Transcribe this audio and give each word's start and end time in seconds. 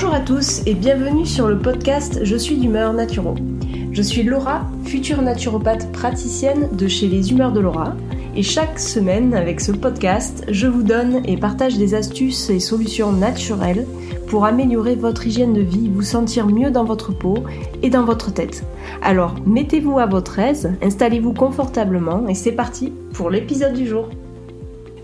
Bonjour 0.00 0.14
à 0.14 0.20
tous 0.20 0.62
et 0.64 0.74
bienvenue 0.74 1.26
sur 1.26 1.48
le 1.48 1.58
podcast 1.58 2.20
Je 2.22 2.36
suis 2.36 2.56
d'humeur 2.56 2.92
naturo. 2.92 3.34
Je 3.90 4.00
suis 4.00 4.22
Laura, 4.22 4.64
future 4.84 5.22
naturopathe 5.22 5.90
praticienne 5.90 6.68
de 6.70 6.86
chez 6.86 7.08
les 7.08 7.32
Humeurs 7.32 7.50
de 7.50 7.58
Laura. 7.58 7.96
Et 8.36 8.44
chaque 8.44 8.78
semaine, 8.78 9.34
avec 9.34 9.60
ce 9.60 9.72
podcast, 9.72 10.44
je 10.50 10.68
vous 10.68 10.84
donne 10.84 11.20
et 11.26 11.36
partage 11.36 11.78
des 11.78 11.96
astuces 11.96 12.48
et 12.48 12.60
solutions 12.60 13.10
naturelles 13.10 13.88
pour 14.28 14.44
améliorer 14.44 14.94
votre 14.94 15.26
hygiène 15.26 15.52
de 15.52 15.62
vie, 15.62 15.90
vous 15.92 16.02
sentir 16.02 16.46
mieux 16.46 16.70
dans 16.70 16.84
votre 16.84 17.10
peau 17.10 17.34
et 17.82 17.90
dans 17.90 18.04
votre 18.04 18.32
tête. 18.32 18.62
Alors, 19.02 19.34
mettez-vous 19.46 19.98
à 19.98 20.06
votre 20.06 20.38
aise, 20.38 20.70
installez-vous 20.80 21.32
confortablement 21.32 22.28
et 22.28 22.36
c'est 22.36 22.52
parti 22.52 22.92
pour 23.14 23.30
l'épisode 23.30 23.74
du 23.74 23.88
jour. 23.88 24.08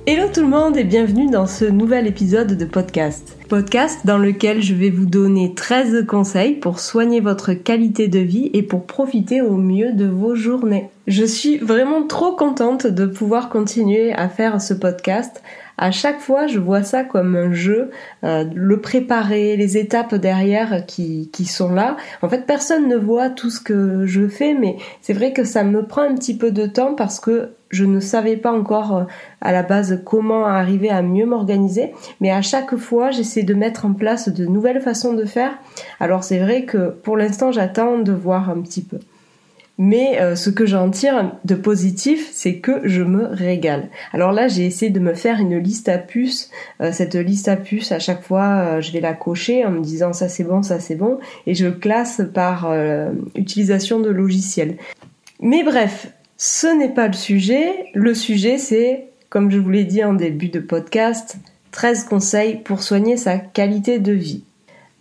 Hello 0.07 0.29
tout 0.31 0.43
le 0.43 0.49
monde 0.49 0.77
et 0.77 0.85
bienvenue 0.85 1.31
dans 1.31 1.47
ce 1.47 1.65
nouvel 1.65 2.07
épisode 2.07 2.59
de 2.59 2.65
podcast. 2.67 3.39
Podcast 3.49 4.01
dans 4.05 4.19
lequel 4.19 4.61
je 4.61 4.75
vais 4.75 4.91
vous 4.91 5.07
donner 5.07 5.55
13 5.55 6.05
conseils 6.07 6.57
pour 6.57 6.79
soigner 6.79 7.21
votre 7.21 7.55
qualité 7.55 8.09
de 8.09 8.19
vie 8.19 8.51
et 8.53 8.63
pour 8.63 8.85
profiter 8.85 9.41
au 9.41 9.57
mieux 9.57 9.95
de 9.95 10.05
vos 10.05 10.35
journées. 10.35 10.91
Je 11.07 11.25
suis 11.25 11.57
vraiment 11.57 12.07
trop 12.07 12.33
contente 12.33 12.87
de 12.87 13.07
pouvoir 13.07 13.49
continuer 13.49 14.13
à 14.13 14.29
faire 14.29 14.61
ce 14.61 14.75
podcast 14.75 15.43
à 15.77 15.91
chaque 15.91 16.21
fois, 16.21 16.47
je 16.47 16.59
vois 16.59 16.83
ça 16.83 17.03
comme 17.05 17.35
un 17.37 17.53
jeu, 17.53 17.91
euh, 18.23 18.45
le 18.55 18.81
préparer, 18.81 19.57
les 19.57 19.77
étapes 19.77 20.15
derrière 20.15 20.87
qui, 20.87 21.31
qui 21.33 21.47
sont 21.47 21.73
là. 21.73 21.97
En 22.23 22.29
fait, 22.29 22.47
personne 22.47 22.89
ne 22.89 22.97
voit 22.97 23.31
tout 23.31 23.51
ce 23.51 23.61
que 23.61 24.07
je 24.07 24.29
fais, 24.29 24.55
mais 24.55 24.77
c'est 25.01 25.13
vrai 25.13 25.33
que 25.33 25.45
ça 25.45 25.65
me 25.65 25.85
prend 25.85 26.03
un 26.03 26.15
petit 26.15 26.37
peu 26.37 26.53
de 26.53 26.67
temps 26.67 26.95
parce 26.95 27.19
que 27.19 27.51
je 27.71 27.85
ne 27.85 27.99
savais 27.99 28.37
pas 28.37 28.53
encore 28.53 28.97
euh, 28.97 29.05
à 29.41 29.51
la 29.51 29.65
base 29.65 30.01
comment 30.05 30.47
arriver 30.47 30.91
à 30.91 31.03
mieux 31.03 31.27
m'organiser, 31.27 31.93
mais 32.21 32.31
à 32.31 32.41
chaque 32.41 32.77
fois, 32.77 33.11
j'essaie 33.11 33.43
de 33.43 33.55
mettre 33.55 33.85
en 33.85 33.95
place 33.95 34.29
de 34.29 34.47
nouvelles 34.47 34.81
façons 34.81 35.13
de 35.15 35.25
faire. 35.25 35.59
Alors 35.99 36.23
c'est 36.23 36.39
vrai 36.39 36.65
que 36.65 36.91
pour 36.91 37.17
l'instant, 37.17 37.51
j'attends 37.51 37.99
de 37.99 38.13
voir 38.13 38.49
un 38.49 38.61
petit 38.61 38.83
peu. 38.83 38.99
Mais 39.77 40.21
euh, 40.21 40.37
ce 40.37 40.51
que 40.51 40.67
j'en 40.67 40.89
tire 40.91 41.33
de 41.45 41.55
positif, 41.57 42.31
c'est 42.33 42.59
que 42.59 42.81
je 42.85 43.03
me 43.03 43.27
régale. 43.27 43.89
Alors 44.13 44.31
là, 44.31 44.47
j'ai 44.47 44.65
essayé 44.67 44.91
de 44.91 45.01
me 45.01 45.15
faire 45.15 45.41
une 45.41 45.59
liste 45.59 45.89
à 45.89 45.99
puces. 45.99 46.51
Euh, 46.81 46.93
cette 46.93 47.17
liste 47.17 47.49
à 47.49 47.57
puces, 47.57 47.91
à 47.91 47.99
chaque 47.99 48.23
fois, 48.23 48.45
euh, 48.45 48.81
je 48.81 48.93
vais 48.93 49.01
la 49.01 49.15
cocher 49.15 49.65
en 49.65 49.73
me 49.73 49.81
disant 49.81 50.13
ça 50.13 50.29
c'est 50.29 50.45
bon, 50.45 50.63
ça 50.63 50.79
c'est 50.79 50.95
bon, 50.95 51.19
et 51.47 51.55
je 51.55 51.67
classe 51.67 52.23
par 52.33 52.73
utilisation 53.35 53.99
de 53.99 54.11
logiciels. 54.11 54.77
Mais 55.41 55.65
bref, 55.65 56.09
ce 56.37 56.67
n'est 56.67 56.95
pas 56.95 57.09
le 57.09 57.15
sujet. 57.15 57.87
Le 57.95 58.15
sujet, 58.15 58.59
c'est, 58.59 59.09
comme 59.29 59.51
je 59.51 59.59
vous 59.59 59.71
l'ai 59.71 59.85
dit 59.85 60.05
en 60.05 60.15
début 60.15 60.49
de 60.49 60.61
podcast, 60.61 61.37
13 61.73 62.05
conseils 62.05 62.57
pour 62.57 62.83
soigner 62.83 63.17
sa 63.17 63.39
qualité 63.39 63.99
de 63.99 64.13
vie. 64.13 64.45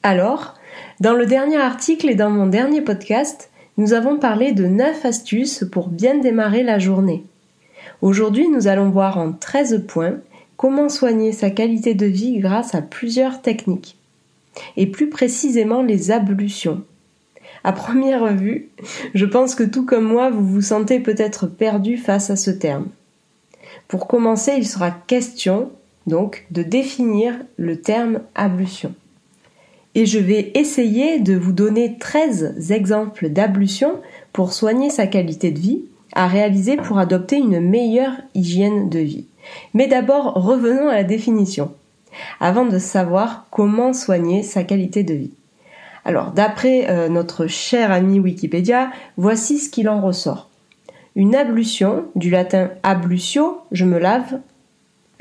Alors, 0.02 0.56
dans 1.00 1.14
le 1.14 1.28
dernier 1.28 1.58
article 1.58 2.10
et 2.10 2.16
dans 2.16 2.32
mon 2.32 2.48
dernier 2.48 2.82
podcast, 2.82 3.52
nous 3.78 3.94
avons 3.94 4.18
parlé 4.18 4.52
de 4.52 4.66
9 4.66 5.06
astuces 5.06 5.66
pour 5.72 5.88
bien 5.88 6.18
démarrer 6.18 6.64
la 6.64 6.78
journée. 6.78 7.24
Aujourd'hui, 8.02 8.48
nous 8.48 8.68
allons 8.68 8.90
voir 8.90 9.18
en 9.18 9.32
13 9.32 9.86
points 9.88 10.18
comment 10.58 10.90
soigner 10.90 11.32
sa 11.32 11.50
qualité 11.50 11.94
de 11.94 12.06
vie 12.06 12.38
grâce 12.38 12.76
à 12.76 12.82
plusieurs 12.82 13.42
techniques, 13.42 13.98
et 14.78 14.88
plus 14.88 15.10
précisément 15.10 15.82
les 15.82 16.12
ablutions. 16.12 16.84
À 17.64 17.72
première 17.72 18.36
vue, 18.36 18.70
je 19.14 19.26
pense 19.26 19.56
que 19.56 19.64
tout 19.64 19.86
comme 19.86 20.06
moi, 20.06 20.30
vous 20.30 20.46
vous 20.46 20.62
sentez 20.62 21.00
peut-être 21.00 21.48
perdu 21.48 21.98
face 21.98 22.30
à 22.30 22.36
ce 22.36 22.52
terme. 22.52 22.88
Pour 23.88 24.08
commencer, 24.08 24.54
il 24.58 24.68
sera 24.68 24.92
question 24.92 25.72
donc 26.06 26.46
de 26.52 26.62
définir 26.62 27.36
le 27.58 27.80
terme 27.80 28.20
ablution 28.36 28.94
et 29.96 30.06
je 30.06 30.20
vais 30.20 30.52
essayer 30.56 31.20
de 31.20 31.36
vous 31.36 31.52
donner 31.52 31.98
13 31.98 32.72
exemples 32.72 33.30
d'ablutions 33.30 34.00
pour 34.32 34.54
soigner 34.54 34.90
sa 34.90 35.08
qualité 35.08 35.52
de 35.52 35.60
vie 35.60 35.86
à 36.16 36.28
réaliser 36.28 36.78
pour 36.78 37.00
adopter 37.00 37.38
une 37.38 37.60
meilleure 37.60 38.14
hygiène 38.36 38.90
de 38.90 39.00
vie. 39.00 39.26
Mais 39.74 39.88
d'abord, 39.88 40.34
revenons 40.36 40.90
à 40.90 40.96
la 40.96 41.04
définition, 41.04 41.74
avant 42.40 42.66
de 42.66 42.78
savoir 42.78 43.48
comment 43.52 43.94
soigner 43.94 44.44
sa 44.44 44.64
qualité 44.64 45.04
de 45.04 45.14
vie. 45.14 45.34
Alors, 46.06 46.32
d'après 46.32 46.90
euh, 46.90 47.10
notre 47.10 47.48
cher 47.48 47.92
ami 47.92 48.20
Wikipédia, 48.20 48.92
voici 49.18 49.58
ce 49.58 49.70
qu'il 49.70 49.90
en 49.90 50.02
ressort. 50.02 50.50
Une 51.16 51.36
ablution, 51.36 52.06
du 52.16 52.30
latin 52.30 52.72
ablutio, 52.84 53.62
je 53.72 53.86
me 53.86 54.00
lave, 54.00 54.40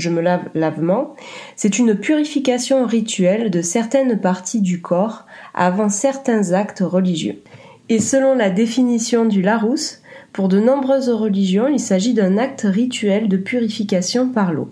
je 0.02 0.10
me 0.10 0.20
lave 0.20 0.48
lavement, 0.54 1.14
c'est 1.56 1.78
une 1.78 1.94
purification 1.94 2.84
rituelle 2.84 3.50
de 3.50 3.62
certaines 3.62 4.20
parties 4.20 4.60
du 4.60 4.82
corps 4.82 5.26
avant 5.54 5.88
certains 5.88 6.52
actes 6.52 6.82
religieux. 6.84 7.42
Et 7.88 8.00
selon 8.00 8.34
la 8.34 8.50
définition 8.50 9.24
du 9.24 9.42
Larousse, 9.42 10.02
pour 10.32 10.48
de 10.48 10.58
nombreuses 10.58 11.10
religions, 11.10 11.68
il 11.68 11.80
s'agit 11.80 12.14
d'un 12.14 12.38
acte 12.38 12.66
rituel 12.68 13.28
de 13.28 13.36
purification 13.36 14.28
par 14.28 14.52
l'eau. 14.52 14.70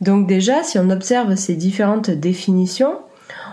Donc 0.00 0.26
déjà, 0.26 0.62
si 0.62 0.78
on 0.78 0.90
observe 0.90 1.36
ces 1.36 1.54
différentes 1.54 2.10
définitions, 2.10 2.96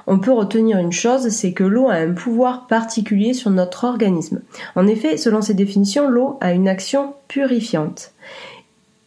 on 0.08 0.20
peut 0.20 0.32
retenir 0.32 0.78
une 0.80 0.92
chose, 0.92 1.30
c'est 1.30 1.52
que 1.52 1.64
l'eau 1.64 1.90
a 1.90 1.96
un 1.96 2.14
pouvoir 2.14 2.66
particulier 2.68 3.34
sur 3.34 3.52
notre 3.52 3.84
organisme. 3.84 4.42
En 4.76 4.88
effet, 4.88 5.18
selon 5.18 5.42
ces 5.42 5.54
définitions, 5.54 6.10
l'eau 6.10 6.38
a 6.42 6.54
une 6.54 6.68
action 6.68 7.14
purifiante. 7.28 8.14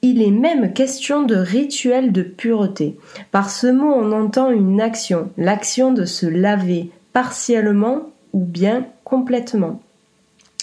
Il 0.05 0.21
est 0.21 0.33
même 0.33 0.73
question 0.73 1.23
de 1.23 1.37
rituel 1.37 2.11
de 2.11 2.23
pureté. 2.23 2.97
Par 3.31 3.51
ce 3.51 3.69
mot, 3.69 3.87
on 3.87 4.11
entend 4.11 4.51
une 4.51 4.81
action, 4.81 5.31
l'action 5.39 5.93
de 5.93 6.05
se 6.05 6.27
laver 6.27 6.91
partiellement 7.13 8.11
ou 8.33 8.45
bien 8.45 8.85
complètement. 9.05 9.81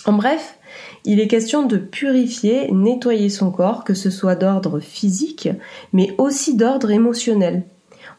En 0.05 0.11
bref, 0.11 0.57
il 1.05 1.21
est 1.21 1.29
question 1.29 1.65
de 1.65 1.77
purifier, 1.77 2.69
nettoyer 2.71 3.29
son 3.29 3.49
corps, 3.49 3.85
que 3.85 3.93
ce 3.93 4.09
soit 4.09 4.35
d'ordre 4.35 4.81
physique, 4.81 5.47
mais 5.93 6.13
aussi 6.17 6.57
d'ordre 6.57 6.91
émotionnel. 6.91 7.63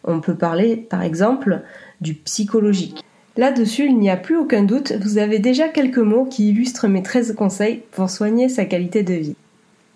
On 0.04 0.20
peut 0.20 0.36
parler, 0.36 0.74
par 0.74 1.02
exemple, 1.02 1.60
du 2.00 2.14
psychologique. 2.14 3.04
Là-dessus, 3.36 3.84
il 3.84 3.98
n'y 3.98 4.08
a 4.08 4.16
plus 4.16 4.38
aucun 4.38 4.62
doute, 4.62 4.92
vous 5.02 5.18
avez 5.18 5.38
déjà 5.38 5.68
quelques 5.68 5.98
mots 5.98 6.24
qui 6.24 6.48
illustrent 6.48 6.88
mes 6.88 7.02
13 7.02 7.34
conseils 7.36 7.82
pour 7.90 8.08
soigner 8.08 8.48
sa 8.48 8.64
qualité 8.64 9.02
de 9.02 9.14
vie. 9.14 9.36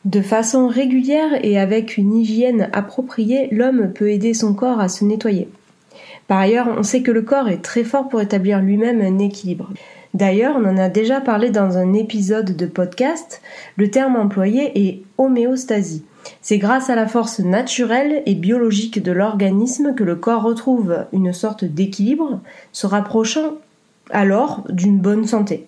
De 0.04 0.20
façon 0.20 0.68
régulière 0.68 1.42
et 1.42 1.58
avec 1.58 1.96
une 1.96 2.14
hygiène 2.14 2.68
appropriée, 2.74 3.48
l'homme 3.50 3.90
peut 3.94 4.10
aider 4.10 4.34
son 4.34 4.52
corps 4.52 4.78
à 4.78 4.90
se 4.90 5.02
nettoyer. 5.04 5.48
Par 6.28 6.38
ailleurs, 6.38 6.68
on 6.76 6.82
sait 6.82 7.02
que 7.02 7.10
le 7.10 7.22
corps 7.22 7.48
est 7.48 7.62
très 7.62 7.84
fort 7.84 8.08
pour 8.08 8.20
établir 8.20 8.60
lui-même 8.60 9.00
un 9.00 9.18
équilibre. 9.18 9.70
D'ailleurs, 10.12 10.56
on 10.58 10.64
en 10.66 10.76
a 10.76 10.90
déjà 10.90 11.20
parlé 11.20 11.50
dans 11.50 11.78
un 11.78 11.94
épisode 11.94 12.54
de 12.54 12.66
podcast, 12.66 13.40
le 13.76 13.90
terme 13.90 14.16
employé 14.16 14.86
est 14.86 15.02
homéostasie. 15.16 16.04
C'est 16.42 16.58
grâce 16.58 16.90
à 16.90 16.96
la 16.96 17.06
force 17.06 17.40
naturelle 17.40 18.22
et 18.26 18.34
biologique 18.34 19.02
de 19.02 19.12
l'organisme 19.12 19.94
que 19.94 20.04
le 20.04 20.16
corps 20.16 20.42
retrouve 20.42 21.06
une 21.12 21.32
sorte 21.32 21.64
d'équilibre, 21.64 22.40
se 22.72 22.86
rapprochant 22.86 23.54
alors 24.10 24.64
d'une 24.68 24.98
bonne 24.98 25.26
santé. 25.26 25.66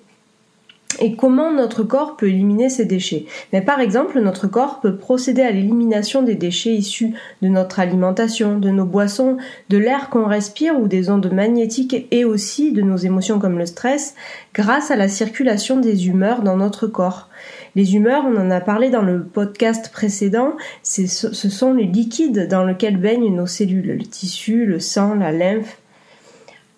Et 0.98 1.14
comment 1.14 1.52
notre 1.52 1.82
corps 1.82 2.16
peut 2.16 2.28
éliminer 2.28 2.70
ces 2.70 2.86
déchets 2.86 3.26
Mais 3.52 3.60
Par 3.60 3.80
exemple, 3.80 4.20
notre 4.20 4.46
corps 4.46 4.80
peut 4.80 4.96
procéder 4.96 5.42
à 5.42 5.50
l'élimination 5.50 6.22
des 6.22 6.36
déchets 6.36 6.72
issus 6.72 7.14
de 7.42 7.48
notre 7.48 7.80
alimentation, 7.80 8.58
de 8.58 8.70
nos 8.70 8.86
boissons, 8.86 9.36
de 9.68 9.76
l'air 9.76 10.08
qu'on 10.08 10.26
respire 10.26 10.80
ou 10.80 10.88
des 10.88 11.10
ondes 11.10 11.30
magnétiques 11.30 12.06
et 12.10 12.24
aussi 12.24 12.72
de 12.72 12.82
nos 12.82 12.96
émotions 12.96 13.38
comme 13.38 13.58
le 13.58 13.66
stress 13.66 14.14
grâce 14.54 14.90
à 14.90 14.96
la 14.96 15.08
circulation 15.08 15.78
des 15.78 16.08
humeurs 16.08 16.42
dans 16.42 16.56
notre 16.56 16.86
corps. 16.86 17.28
Les 17.74 17.94
humeurs, 17.94 18.24
on 18.26 18.36
en 18.36 18.50
a 18.50 18.60
parlé 18.60 18.88
dans 18.88 19.02
le 19.02 19.22
podcast 19.22 19.90
précédent, 19.92 20.54
ce 20.82 21.06
sont 21.06 21.74
les 21.74 21.84
liquides 21.84 22.48
dans 22.48 22.64
lesquels 22.64 22.96
baignent 22.96 23.34
nos 23.34 23.46
cellules, 23.46 23.98
le 23.98 24.04
tissu, 24.04 24.64
le 24.64 24.80
sang, 24.80 25.14
la 25.14 25.32
lymphe. 25.32 25.78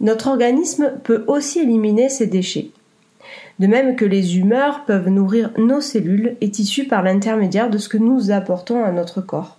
Notre 0.01 0.29
organisme 0.29 0.93
peut 1.05 1.25
aussi 1.29 1.61
éliminer 1.61 2.09
ces 2.09 2.27
déchets 2.27 2.71
de 3.59 3.67
même 3.67 3.97
que 3.97 4.05
les 4.05 4.39
humeurs 4.39 4.85
peuvent 4.85 5.09
nourrir 5.09 5.51
nos 5.59 5.81
cellules 5.81 6.37
et 6.41 6.51
tissus 6.51 6.87
par 6.87 7.03
l'intermédiaire 7.03 7.71
de 7.71 7.79
ce 7.79 7.89
que 7.89 7.99
nous 7.99 8.31
apportons 8.31 8.85
à 8.85 8.93
notre 8.93 9.21
corps. 9.21 9.59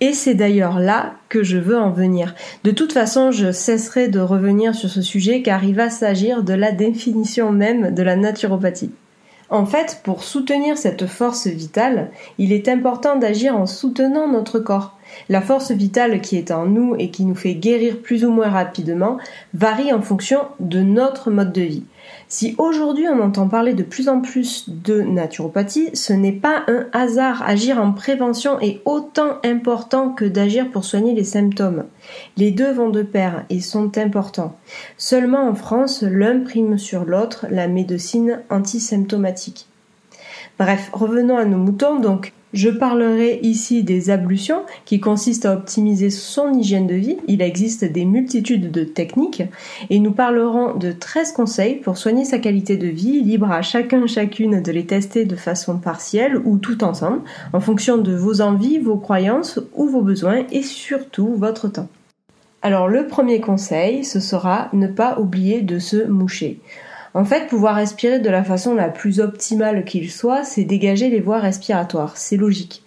Et 0.00 0.12
c'est 0.12 0.34
d'ailleurs 0.34 0.78
là 0.78 1.14
que 1.28 1.42
je 1.42 1.58
veux 1.58 1.76
en 1.76 1.90
venir. 1.90 2.34
De 2.62 2.70
toute 2.70 2.92
façon, 2.92 3.32
je 3.32 3.50
cesserai 3.50 4.08
de 4.08 4.20
revenir 4.20 4.74
sur 4.74 4.88
ce 4.88 5.02
sujet 5.02 5.42
car 5.42 5.64
il 5.64 5.74
va 5.74 5.90
s'agir 5.90 6.44
de 6.44 6.54
la 6.54 6.70
définition 6.70 7.50
même 7.50 7.92
de 7.94 8.02
la 8.02 8.14
naturopathie. 8.14 8.92
En 9.50 9.66
fait, 9.66 10.00
pour 10.04 10.22
soutenir 10.22 10.76
cette 10.76 11.06
force 11.06 11.46
vitale, 11.46 12.10
il 12.36 12.52
est 12.52 12.68
important 12.68 13.16
d'agir 13.16 13.56
en 13.56 13.66
soutenant 13.66 14.28
notre 14.28 14.58
corps. 14.58 14.97
La 15.28 15.40
force 15.40 15.70
vitale 15.70 16.20
qui 16.20 16.36
est 16.36 16.50
en 16.50 16.66
nous 16.66 16.94
et 16.98 17.10
qui 17.10 17.24
nous 17.24 17.34
fait 17.34 17.54
guérir 17.54 17.98
plus 17.98 18.24
ou 18.24 18.30
moins 18.30 18.48
rapidement 18.48 19.18
varie 19.54 19.92
en 19.92 20.02
fonction 20.02 20.40
de 20.60 20.80
notre 20.80 21.30
mode 21.30 21.52
de 21.52 21.62
vie. 21.62 21.84
Si 22.28 22.54
aujourd'hui 22.58 23.06
on 23.08 23.20
entend 23.20 23.48
parler 23.48 23.74
de 23.74 23.82
plus 23.82 24.08
en 24.08 24.20
plus 24.20 24.68
de 24.68 25.02
naturopathie, 25.02 25.90
ce 25.94 26.12
n'est 26.12 26.32
pas 26.32 26.62
un 26.68 26.86
hasard. 26.92 27.42
Agir 27.42 27.78
en 27.78 27.92
prévention 27.92 28.60
est 28.60 28.80
autant 28.84 29.38
important 29.44 30.10
que 30.10 30.24
d'agir 30.24 30.70
pour 30.70 30.84
soigner 30.84 31.14
les 31.14 31.24
symptômes. 31.24 31.84
Les 32.36 32.50
deux 32.50 32.70
vont 32.70 32.90
de 32.90 33.02
pair 33.02 33.44
et 33.50 33.60
sont 33.60 33.96
importants. 33.98 34.56
Seulement 34.96 35.48
en 35.48 35.54
France, 35.54 36.02
l'un 36.02 36.40
prime 36.40 36.78
sur 36.78 37.04
l'autre 37.04 37.46
la 37.50 37.68
médecine 37.68 38.40
antisymptomatique. 38.50 39.66
Bref, 40.58 40.90
revenons 40.92 41.38
à 41.38 41.44
nos 41.44 41.58
moutons. 41.58 42.00
Donc, 42.00 42.32
je 42.54 42.70
parlerai 42.70 43.40
ici 43.42 43.82
des 43.82 44.10
ablutions 44.10 44.62
qui 44.84 45.00
consistent 45.00 45.46
à 45.46 45.52
optimiser 45.52 46.10
son 46.10 46.52
hygiène 46.54 46.86
de 46.86 46.94
vie. 46.94 47.18
Il 47.26 47.42
existe 47.42 47.84
des 47.84 48.04
multitudes 48.04 48.70
de 48.70 48.84
techniques 48.84 49.42
et 49.90 49.98
nous 50.00 50.12
parlerons 50.12 50.74
de 50.74 50.92
13 50.92 51.32
conseils 51.32 51.76
pour 51.76 51.98
soigner 51.98 52.24
sa 52.24 52.38
qualité 52.38 52.76
de 52.76 52.86
vie, 52.86 53.20
libre 53.20 53.50
à 53.50 53.62
chacun 53.62 54.06
chacune 54.06 54.62
de 54.62 54.72
les 54.72 54.86
tester 54.86 55.26
de 55.26 55.36
façon 55.36 55.78
partielle 55.78 56.38
ou 56.38 56.56
tout 56.56 56.84
ensemble 56.84 57.20
en 57.52 57.60
fonction 57.60 57.98
de 57.98 58.14
vos 58.14 58.40
envies, 58.40 58.78
vos 58.78 58.96
croyances 58.96 59.60
ou 59.74 59.86
vos 59.86 60.02
besoins 60.02 60.44
et 60.50 60.62
surtout 60.62 61.34
votre 61.34 61.68
temps. 61.68 61.88
Alors 62.62 62.88
le 62.88 63.06
premier 63.06 63.40
conseil, 63.40 64.04
ce 64.04 64.20
sera 64.20 64.68
ne 64.72 64.88
pas 64.88 65.18
oublier 65.20 65.60
de 65.60 65.78
se 65.78 66.06
moucher. 66.06 66.60
En 67.18 67.24
fait, 67.24 67.48
pouvoir 67.48 67.74
respirer 67.74 68.20
de 68.20 68.30
la 68.30 68.44
façon 68.44 68.76
la 68.76 68.88
plus 68.88 69.18
optimale 69.18 69.84
qu'il 69.84 70.08
soit, 70.08 70.44
c'est 70.44 70.62
dégager 70.62 71.10
les 71.10 71.18
voies 71.18 71.40
respiratoires. 71.40 72.16
C'est 72.16 72.36
logique. 72.36 72.84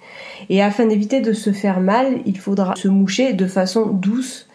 Et 0.50 0.62
afin 0.64 0.86
d'éviter 0.86 1.20
de 1.20 1.34
se 1.34 1.52
faire 1.52 1.82
mal, 1.82 2.20
il 2.26 2.38
faudra 2.38 2.74
se 2.78 2.88
moucher 2.88 3.34
de 3.34 3.46
façon 3.46 3.88
douce. 3.88 4.48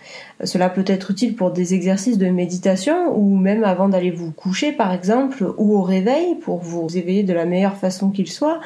Cela 0.43 0.71
peut 0.71 0.85
être 0.87 1.11
utile 1.11 1.37
pour 1.37 1.51
des 1.51 1.75
exercices 1.75 2.17
de 2.17 2.31
méditation 2.31 3.15
ou 3.19 3.37
même 3.37 3.65
avant 3.65 3.91
d'aller 3.91 4.11
vous 4.11 4.31
coucher 4.31 4.73
par 4.73 4.95
exemple 4.95 5.45
ou 5.59 5.77
au 5.77 5.83
réveil 5.83 6.37
pour 6.37 6.63
vous 6.63 6.97
éveiller 6.97 7.23
de 7.23 7.35
la 7.35 7.45
meilleure 7.45 7.77
façon 7.77 8.09
qu'il 8.09 8.31
soit. 8.31 8.63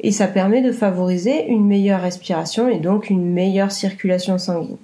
Et 0.00 0.10
ça 0.10 0.26
permet 0.26 0.60
de 0.60 0.72
favoriser 0.72 1.46
une 1.46 1.68
meilleure 1.68 2.00
respiration 2.00 2.68
et 2.68 2.80
donc 2.80 3.10
une 3.10 3.32
meilleure 3.32 3.70
circulation 3.70 4.38
sanguine. 4.38 4.76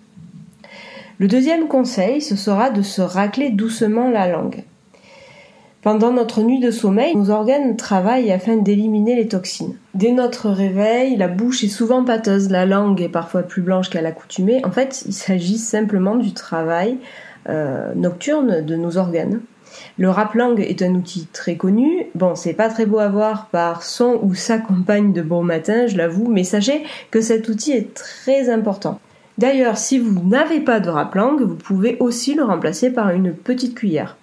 Le 1.18 1.26
deuxième 1.26 1.66
conseil, 1.66 2.20
ce 2.20 2.36
sera 2.36 2.70
de 2.70 2.82
se 2.82 3.02
racler 3.02 3.50
doucement 3.50 4.08
la 4.08 4.28
langue. 4.28 4.62
Pendant 5.84 6.12
notre 6.12 6.40
nuit 6.40 6.60
de 6.60 6.70
sommeil, 6.70 7.14
nos 7.14 7.28
organes 7.28 7.76
travaillent 7.76 8.32
afin 8.32 8.56
d'éliminer 8.56 9.16
les 9.16 9.28
toxines. 9.28 9.76
Dès 9.92 10.12
notre 10.12 10.48
réveil, 10.48 11.14
la 11.14 11.28
bouche 11.28 11.62
est 11.62 11.68
souvent 11.68 12.02
pâteuse, 12.02 12.48
la 12.48 12.64
langue 12.64 13.02
est 13.02 13.10
parfois 13.10 13.42
plus 13.42 13.60
blanche 13.60 13.90
qu'à 13.90 14.00
l'accoutumée. 14.00 14.64
En 14.64 14.70
fait, 14.70 15.04
il 15.06 15.12
s'agit 15.12 15.58
simplement 15.58 16.16
du 16.16 16.32
travail 16.32 16.96
euh, 17.50 17.92
nocturne 17.96 18.64
de 18.64 18.76
nos 18.76 18.96
organes. 18.96 19.42
Le 19.98 20.08
rap-langue 20.08 20.60
est 20.60 20.80
un 20.80 20.94
outil 20.94 21.28
très 21.30 21.56
connu. 21.56 22.06
Bon, 22.14 22.34
c'est 22.34 22.54
pas 22.54 22.70
très 22.70 22.86
beau 22.86 22.98
à 22.98 23.10
voir 23.10 23.48
par 23.52 23.82
son 23.82 24.20
ou 24.22 24.34
sa 24.34 24.56
compagne 24.56 25.12
de 25.12 25.20
bon 25.20 25.42
matin, 25.42 25.86
je 25.86 25.98
l'avoue, 25.98 26.28
mais 26.28 26.44
sachez 26.44 26.82
que 27.10 27.20
cet 27.20 27.50
outil 27.50 27.72
est 27.72 27.92
très 27.92 28.48
important. 28.48 29.00
D'ailleurs, 29.36 29.76
si 29.76 29.98
vous 29.98 30.26
n'avez 30.26 30.60
pas 30.60 30.80
de 30.80 30.88
rap-langue, 30.88 31.42
vous 31.42 31.56
pouvez 31.56 31.98
aussi 32.00 32.34
le 32.34 32.44
remplacer 32.44 32.90
par 32.90 33.10
une 33.10 33.34
petite 33.34 33.74
cuillère. 33.74 34.16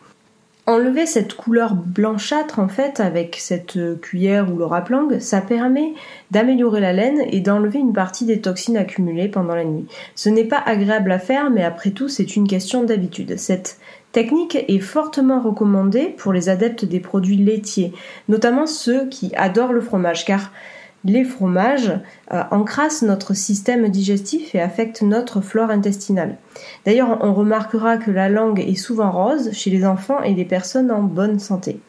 Enlever 0.72 1.06
cette 1.06 1.34
couleur 1.34 1.76
blanchâtre 1.76 2.60
en 2.60 2.70
fait 2.70 3.02
avec 3.02 3.36
cette 3.38 3.78
cuillère 4.00 4.50
ou 4.50 4.58
le 4.58 4.64
raplangue, 4.64 5.20
ça 5.20 5.42
permet 5.42 5.92
d'améliorer 6.32 6.80
la 6.80 6.94
laine 6.94 7.22
et 7.30 7.42
d'enlever 7.42 7.80
une 7.80 7.92
partie 7.92 8.24
des 8.24 8.40
toxines 8.40 8.78
accumulées 8.78 9.28
pendant 9.28 9.54
la 9.54 9.66
nuit. 9.66 9.86
Ce 10.16 10.30
n'est 10.30 10.46
pas 10.46 10.64
agréable 10.66 11.12
à 11.12 11.20
faire 11.20 11.50
mais 11.50 11.66
après 11.66 11.90
tout 11.90 12.08
c'est 12.08 12.38
une 12.38 12.48
question 12.48 12.86
d'habitude. 12.86 13.38
Cette 13.38 13.80
technique 14.14 14.64
est 14.66 14.80
fortement 14.80 15.42
recommandée 15.42 16.06
pour 16.06 16.32
les 16.32 16.48
adeptes 16.48 16.86
des 16.86 17.02
produits 17.02 17.36
laitiers, 17.36 17.92
notamment 18.30 18.66
ceux 18.66 19.10
qui 19.10 19.34
adorent 19.36 19.74
le 19.74 19.82
fromage 19.82 20.24
car 20.24 20.54
les 21.03 21.24
fromages 21.24 21.92
euh, 22.31 22.44
encrassent 22.51 23.01
notre 23.01 23.33
système 23.33 23.89
digestif 23.89 24.53
et 24.56 24.62
affectent 24.62 25.01
notre 25.01 25.42
flore 25.42 25.69
intestinale. 25.69 26.38
D'ailleurs, 26.86 27.19
on 27.21 27.33
remarquera 27.33 27.98
que 27.98 28.12
la 28.12 28.30
langue 28.30 28.59
est 28.59 28.75
souvent 28.75 29.12
rose 29.12 29.51
chez 29.51 29.69
les 29.69 29.86
enfants 29.86 30.21
et 30.21 30.33
les 30.33 30.45
personnes 30.45 30.92
en 30.92 31.03
bonne 31.03 31.39
santé. 31.39 31.80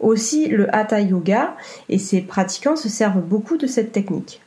Aussi, 0.00 0.48
le 0.48 0.74
hatha 0.74 1.00
yoga 1.00 1.56
et 1.88 1.98
ses 1.98 2.20
pratiquants 2.20 2.76
se 2.76 2.88
servent 2.88 3.22
beaucoup 3.22 3.56
de 3.56 3.66
cette 3.66 3.92
technique. 3.92 4.40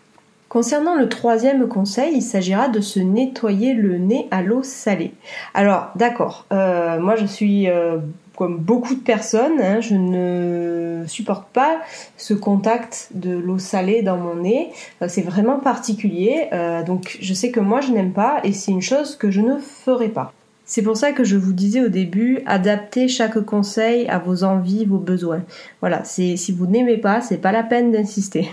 Concernant 0.47 0.95
le 0.95 1.07
troisième 1.09 1.67
conseil, 1.67 2.15
il 2.15 2.21
s'agira 2.23 2.69
de 2.69 2.81
se 2.81 2.99
nettoyer 2.99 3.75
le 3.75 3.99
nez 3.99 4.27
à 4.31 4.41
l'eau 4.41 4.63
salée. 4.63 5.13
Alors, 5.53 5.91
d'accord, 5.95 6.47
euh, 6.51 6.99
moi 6.99 7.15
je 7.15 7.27
suis 7.27 7.69
euh, 7.69 7.97
comme 8.39 8.57
beaucoup 8.57 8.95
de 8.95 9.01
personnes, 9.01 9.59
hein, 9.59 9.81
je 9.81 9.95
ne 9.95 11.03
supporte 11.07 11.49
pas 11.49 11.81
ce 12.15 12.33
contact 12.33 13.09
de 13.13 13.37
l'eau 13.37 13.59
salée 13.59 14.01
dans 14.01 14.15
mon 14.15 14.35
nez. 14.35 14.69
C'est 15.09 15.23
vraiment 15.23 15.59
particulier. 15.59 16.47
Euh, 16.53 16.81
donc 16.81 17.17
je 17.19 17.33
sais 17.33 17.51
que 17.51 17.59
moi 17.59 17.81
je 17.81 17.91
n'aime 17.91 18.13
pas 18.13 18.39
et 18.45 18.53
c'est 18.53 18.71
une 18.71 18.81
chose 18.81 19.17
que 19.17 19.29
je 19.29 19.41
ne 19.41 19.57
ferai 19.57 20.07
pas. 20.07 20.31
C'est 20.63 20.83
pour 20.83 20.95
ça 20.95 21.11
que 21.11 21.25
je 21.25 21.35
vous 21.35 21.51
disais 21.51 21.81
au 21.81 21.89
début, 21.89 22.39
adaptez 22.45 23.09
chaque 23.09 23.41
conseil 23.41 24.07
à 24.07 24.19
vos 24.19 24.45
envies, 24.45 24.85
vos 24.85 24.99
besoins. 24.99 25.43
Voilà, 25.81 26.05
si 26.05 26.53
vous 26.53 26.65
n'aimez 26.65 26.97
pas, 26.97 27.19
c'est 27.19 27.39
pas 27.39 27.51
la 27.51 27.63
peine 27.63 27.91
d'insister. 27.91 28.47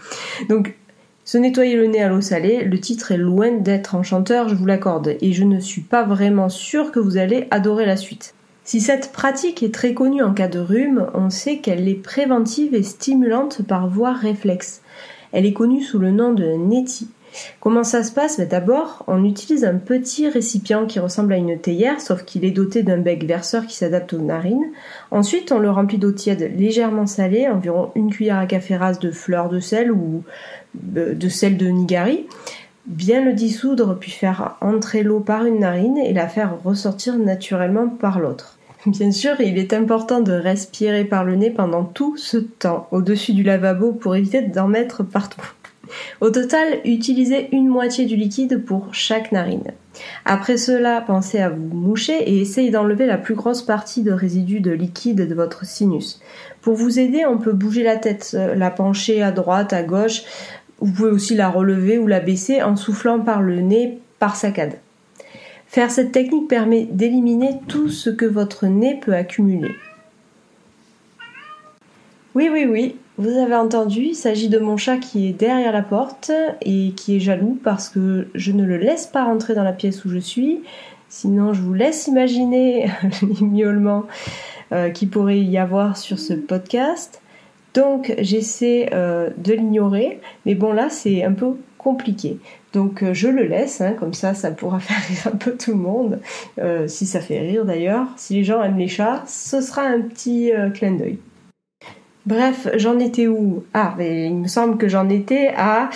Donc 0.50 0.74
se 1.24 1.38
nettoyer 1.38 1.76
le 1.76 1.86
nez 1.86 2.02
à 2.02 2.10
l'eau 2.10 2.20
salée, 2.20 2.64
le 2.64 2.78
titre 2.78 3.10
est 3.12 3.16
loin 3.16 3.52
d'être 3.52 3.94
enchanteur, 3.94 4.50
je 4.50 4.54
vous 4.54 4.66
l'accorde, 4.66 5.16
et 5.22 5.32
je 5.32 5.44
ne 5.44 5.60
suis 5.60 5.80
pas 5.80 6.02
vraiment 6.02 6.50
sûre 6.50 6.92
que 6.92 7.00
vous 7.00 7.16
allez 7.16 7.48
adorer 7.50 7.86
la 7.86 7.96
suite. 7.96 8.34
Si 8.70 8.80
cette 8.80 9.10
pratique 9.10 9.64
est 9.64 9.74
très 9.74 9.94
connue 9.94 10.22
en 10.22 10.32
cas 10.32 10.46
de 10.46 10.60
rhume, 10.60 11.08
on 11.12 11.28
sait 11.28 11.56
qu'elle 11.56 11.88
est 11.88 12.00
préventive 12.00 12.72
et 12.72 12.84
stimulante 12.84 13.62
par 13.62 13.88
voie 13.88 14.12
réflexe. 14.12 14.80
Elle 15.32 15.44
est 15.44 15.52
connue 15.52 15.82
sous 15.82 15.98
le 15.98 16.12
nom 16.12 16.32
de 16.32 16.44
NETI. 16.44 17.08
Comment 17.58 17.82
ça 17.82 18.04
se 18.04 18.12
passe? 18.12 18.38
Ben, 18.38 18.46
D'abord, 18.46 19.02
on 19.08 19.24
utilise 19.24 19.64
un 19.64 19.74
petit 19.74 20.28
récipient 20.28 20.86
qui 20.86 21.00
ressemble 21.00 21.32
à 21.32 21.36
une 21.36 21.58
théière, 21.58 22.00
sauf 22.00 22.24
qu'il 22.24 22.44
est 22.44 22.52
doté 22.52 22.84
d'un 22.84 22.98
bec 22.98 23.24
verseur 23.24 23.66
qui 23.66 23.74
s'adapte 23.74 24.12
aux 24.12 24.20
narines. 24.20 24.70
Ensuite, 25.10 25.50
on 25.50 25.58
le 25.58 25.72
remplit 25.72 25.98
d'eau 25.98 26.12
tiède 26.12 26.56
légèrement 26.56 27.08
salée, 27.08 27.48
environ 27.48 27.90
une 27.96 28.12
cuillère 28.12 28.38
à 28.38 28.46
café 28.46 28.76
rase 28.76 29.00
de 29.00 29.10
fleur 29.10 29.48
de 29.48 29.58
sel 29.58 29.90
ou 29.90 30.22
euh, 30.96 31.14
de 31.14 31.28
sel 31.28 31.56
de 31.56 31.66
nigari 31.66 32.24
bien 32.86 33.24
le 33.24 33.34
dissoudre 33.34 33.98
puis 33.98 34.10
faire 34.10 34.56
entrer 34.60 35.02
l'eau 35.02 35.20
par 35.20 35.44
une 35.44 35.60
narine 35.60 35.98
et 35.98 36.12
la 36.12 36.28
faire 36.28 36.62
ressortir 36.62 37.18
naturellement 37.18 37.88
par 37.88 38.18
l'autre. 38.18 38.59
Bien 38.86 39.12
sûr, 39.12 39.40
il 39.40 39.58
est 39.58 39.72
important 39.72 40.20
de 40.20 40.32
respirer 40.32 41.04
par 41.04 41.24
le 41.24 41.36
nez 41.36 41.50
pendant 41.50 41.84
tout 41.84 42.16
ce 42.16 42.38
temps, 42.38 42.88
au-dessus 42.92 43.34
du 43.34 43.42
lavabo 43.42 43.92
pour 43.92 44.16
éviter 44.16 44.42
d'en 44.42 44.68
mettre 44.68 45.02
partout. 45.02 45.42
Au 46.20 46.30
total, 46.30 46.78
utilisez 46.84 47.48
une 47.52 47.68
moitié 47.68 48.06
du 48.06 48.16
liquide 48.16 48.64
pour 48.64 48.94
chaque 48.94 49.32
narine. 49.32 49.72
Après 50.24 50.56
cela, 50.56 51.00
pensez 51.00 51.40
à 51.40 51.50
vous 51.50 51.74
moucher 51.74 52.16
et 52.30 52.40
essayez 52.40 52.70
d'enlever 52.70 53.06
la 53.06 53.18
plus 53.18 53.34
grosse 53.34 53.62
partie 53.62 54.02
de 54.02 54.12
résidus 54.12 54.60
de 54.60 54.70
liquide 54.70 55.28
de 55.28 55.34
votre 55.34 55.66
sinus. 55.66 56.20
Pour 56.62 56.74
vous 56.74 56.98
aider, 56.98 57.26
on 57.26 57.38
peut 57.38 57.52
bouger 57.52 57.82
la 57.82 57.96
tête, 57.96 58.32
euh, 58.34 58.54
la 58.54 58.70
pencher 58.70 59.20
à 59.20 59.32
droite, 59.32 59.72
à 59.72 59.82
gauche. 59.82 60.22
Vous 60.78 60.92
pouvez 60.92 61.10
aussi 61.10 61.34
la 61.34 61.48
relever 61.48 61.98
ou 61.98 62.06
la 62.06 62.20
baisser 62.20 62.62
en 62.62 62.76
soufflant 62.76 63.20
par 63.20 63.42
le 63.42 63.60
nez 63.60 63.98
par 64.18 64.36
saccade. 64.36 64.76
Faire 65.70 65.92
cette 65.92 66.10
technique 66.10 66.48
permet 66.48 66.82
d'éliminer 66.82 67.60
tout 67.68 67.88
ce 67.90 68.10
que 68.10 68.26
votre 68.26 68.66
nez 68.66 68.98
peut 69.00 69.14
accumuler. 69.14 69.70
Oui, 72.34 72.48
oui, 72.52 72.66
oui, 72.68 72.96
vous 73.18 73.38
avez 73.38 73.54
entendu, 73.54 74.00
il 74.00 74.14
s'agit 74.16 74.48
de 74.48 74.58
mon 74.58 74.76
chat 74.76 74.96
qui 74.96 75.28
est 75.28 75.32
derrière 75.32 75.70
la 75.72 75.82
porte 75.82 76.32
et 76.60 76.90
qui 76.96 77.14
est 77.14 77.20
jaloux 77.20 77.56
parce 77.62 77.88
que 77.88 78.26
je 78.34 78.50
ne 78.50 78.64
le 78.64 78.78
laisse 78.78 79.06
pas 79.06 79.22
rentrer 79.22 79.54
dans 79.54 79.62
la 79.62 79.72
pièce 79.72 80.04
où 80.04 80.10
je 80.10 80.18
suis. 80.18 80.60
Sinon, 81.08 81.52
je 81.52 81.62
vous 81.62 81.74
laisse 81.74 82.08
imaginer 82.08 82.90
les 83.22 83.46
miaulements 83.46 84.06
euh, 84.72 84.90
qu'il 84.90 85.08
pourrait 85.08 85.38
y 85.38 85.56
avoir 85.56 85.96
sur 85.96 86.18
ce 86.18 86.34
podcast. 86.34 87.22
Donc, 87.74 88.12
j'essaie 88.18 88.90
euh, 88.92 89.30
de 89.38 89.52
l'ignorer, 89.52 90.20
mais 90.46 90.56
bon, 90.56 90.72
là, 90.72 90.90
c'est 90.90 91.22
un 91.22 91.32
peu 91.32 91.54
compliqué. 91.78 92.40
Donc 92.72 93.02
euh, 93.02 93.14
je 93.14 93.28
le 93.28 93.44
laisse, 93.44 93.80
hein, 93.80 93.94
comme 93.98 94.14
ça 94.14 94.34
ça 94.34 94.50
pourra 94.50 94.80
faire 94.80 95.00
rire 95.08 95.32
un 95.32 95.36
peu 95.36 95.52
tout 95.56 95.72
le 95.72 95.78
monde, 95.78 96.20
euh, 96.58 96.86
si 96.88 97.06
ça 97.06 97.20
fait 97.20 97.40
rire 97.40 97.64
d'ailleurs. 97.64 98.06
Si 98.16 98.34
les 98.34 98.44
gens 98.44 98.62
aiment 98.62 98.78
les 98.78 98.88
chats, 98.88 99.22
ce 99.26 99.60
sera 99.60 99.82
un 99.82 100.00
petit 100.00 100.52
euh, 100.52 100.70
clin 100.70 100.92
d'œil. 100.92 101.18
Bref, 102.26 102.68
j'en 102.76 102.98
étais 102.98 103.26
où? 103.26 103.64
Ah, 103.72 103.96
il 103.98 104.36
me 104.36 104.46
semble 104.46 104.76
que 104.76 104.88
j'en 104.88 105.08
étais 105.08 105.52
à 105.56 105.88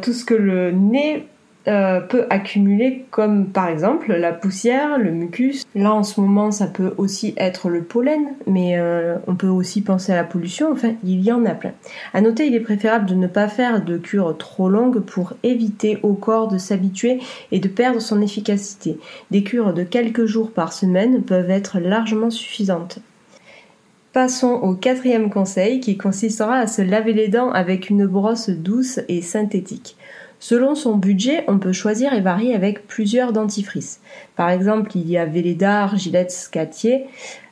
tout 0.00 0.14
ce 0.14 0.24
que 0.24 0.34
le 0.34 0.72
nez 0.72 1.26
euh, 1.68 2.00
peut 2.00 2.26
accumuler 2.30 3.04
comme 3.10 3.46
par 3.46 3.68
exemple 3.68 4.12
la 4.12 4.32
poussière, 4.32 4.98
le 4.98 5.10
mucus. 5.10 5.64
Là 5.74 5.92
en 5.92 6.04
ce 6.04 6.20
moment 6.20 6.50
ça 6.50 6.66
peut 6.66 6.94
aussi 6.96 7.34
être 7.36 7.68
le 7.68 7.82
pollen, 7.82 8.34
mais 8.46 8.78
euh, 8.78 9.16
on 9.26 9.34
peut 9.34 9.48
aussi 9.48 9.82
penser 9.82 10.12
à 10.12 10.16
la 10.16 10.24
pollution, 10.24 10.70
enfin 10.70 10.92
il 11.02 11.22
y 11.22 11.32
en 11.32 11.44
a 11.44 11.54
plein. 11.54 11.72
À 12.14 12.20
noter 12.20 12.46
il 12.46 12.54
est 12.54 12.60
préférable 12.60 13.06
de 13.06 13.14
ne 13.14 13.26
pas 13.26 13.48
faire 13.48 13.84
de 13.84 13.98
cure 13.98 14.36
trop 14.38 14.68
longue 14.68 15.00
pour 15.00 15.32
éviter 15.42 15.98
au 16.02 16.14
corps 16.14 16.48
de 16.48 16.58
s'habituer 16.58 17.18
et 17.50 17.58
de 17.58 17.68
perdre 17.68 18.00
son 18.00 18.22
efficacité. 18.22 18.98
Des 19.30 19.42
cures 19.42 19.74
de 19.74 19.82
quelques 19.82 20.26
jours 20.26 20.52
par 20.52 20.72
semaine 20.72 21.22
peuvent 21.22 21.50
être 21.50 21.80
largement 21.80 22.30
suffisantes. 22.30 23.00
Passons 24.16 24.52
au 24.62 24.74
quatrième 24.74 25.28
conseil 25.28 25.78
qui 25.80 25.98
consistera 25.98 26.56
à 26.56 26.66
se 26.66 26.80
laver 26.80 27.12
les 27.12 27.28
dents 27.28 27.50
avec 27.50 27.90
une 27.90 28.06
brosse 28.06 28.48
douce 28.48 28.98
et 29.08 29.20
synthétique. 29.20 29.98
Selon 30.38 30.74
son 30.74 30.96
budget, 30.96 31.44
on 31.48 31.58
peut 31.58 31.72
choisir 31.72 32.12
et 32.12 32.20
varier 32.20 32.54
avec 32.54 32.86
plusieurs 32.86 33.32
dentifrices. 33.32 34.00
Par 34.36 34.50
exemple, 34.50 34.90
il 34.94 35.08
y 35.10 35.16
a 35.16 35.24
Velleda, 35.24 35.90
Gillette, 35.96 36.30
Scatier. 36.30 37.06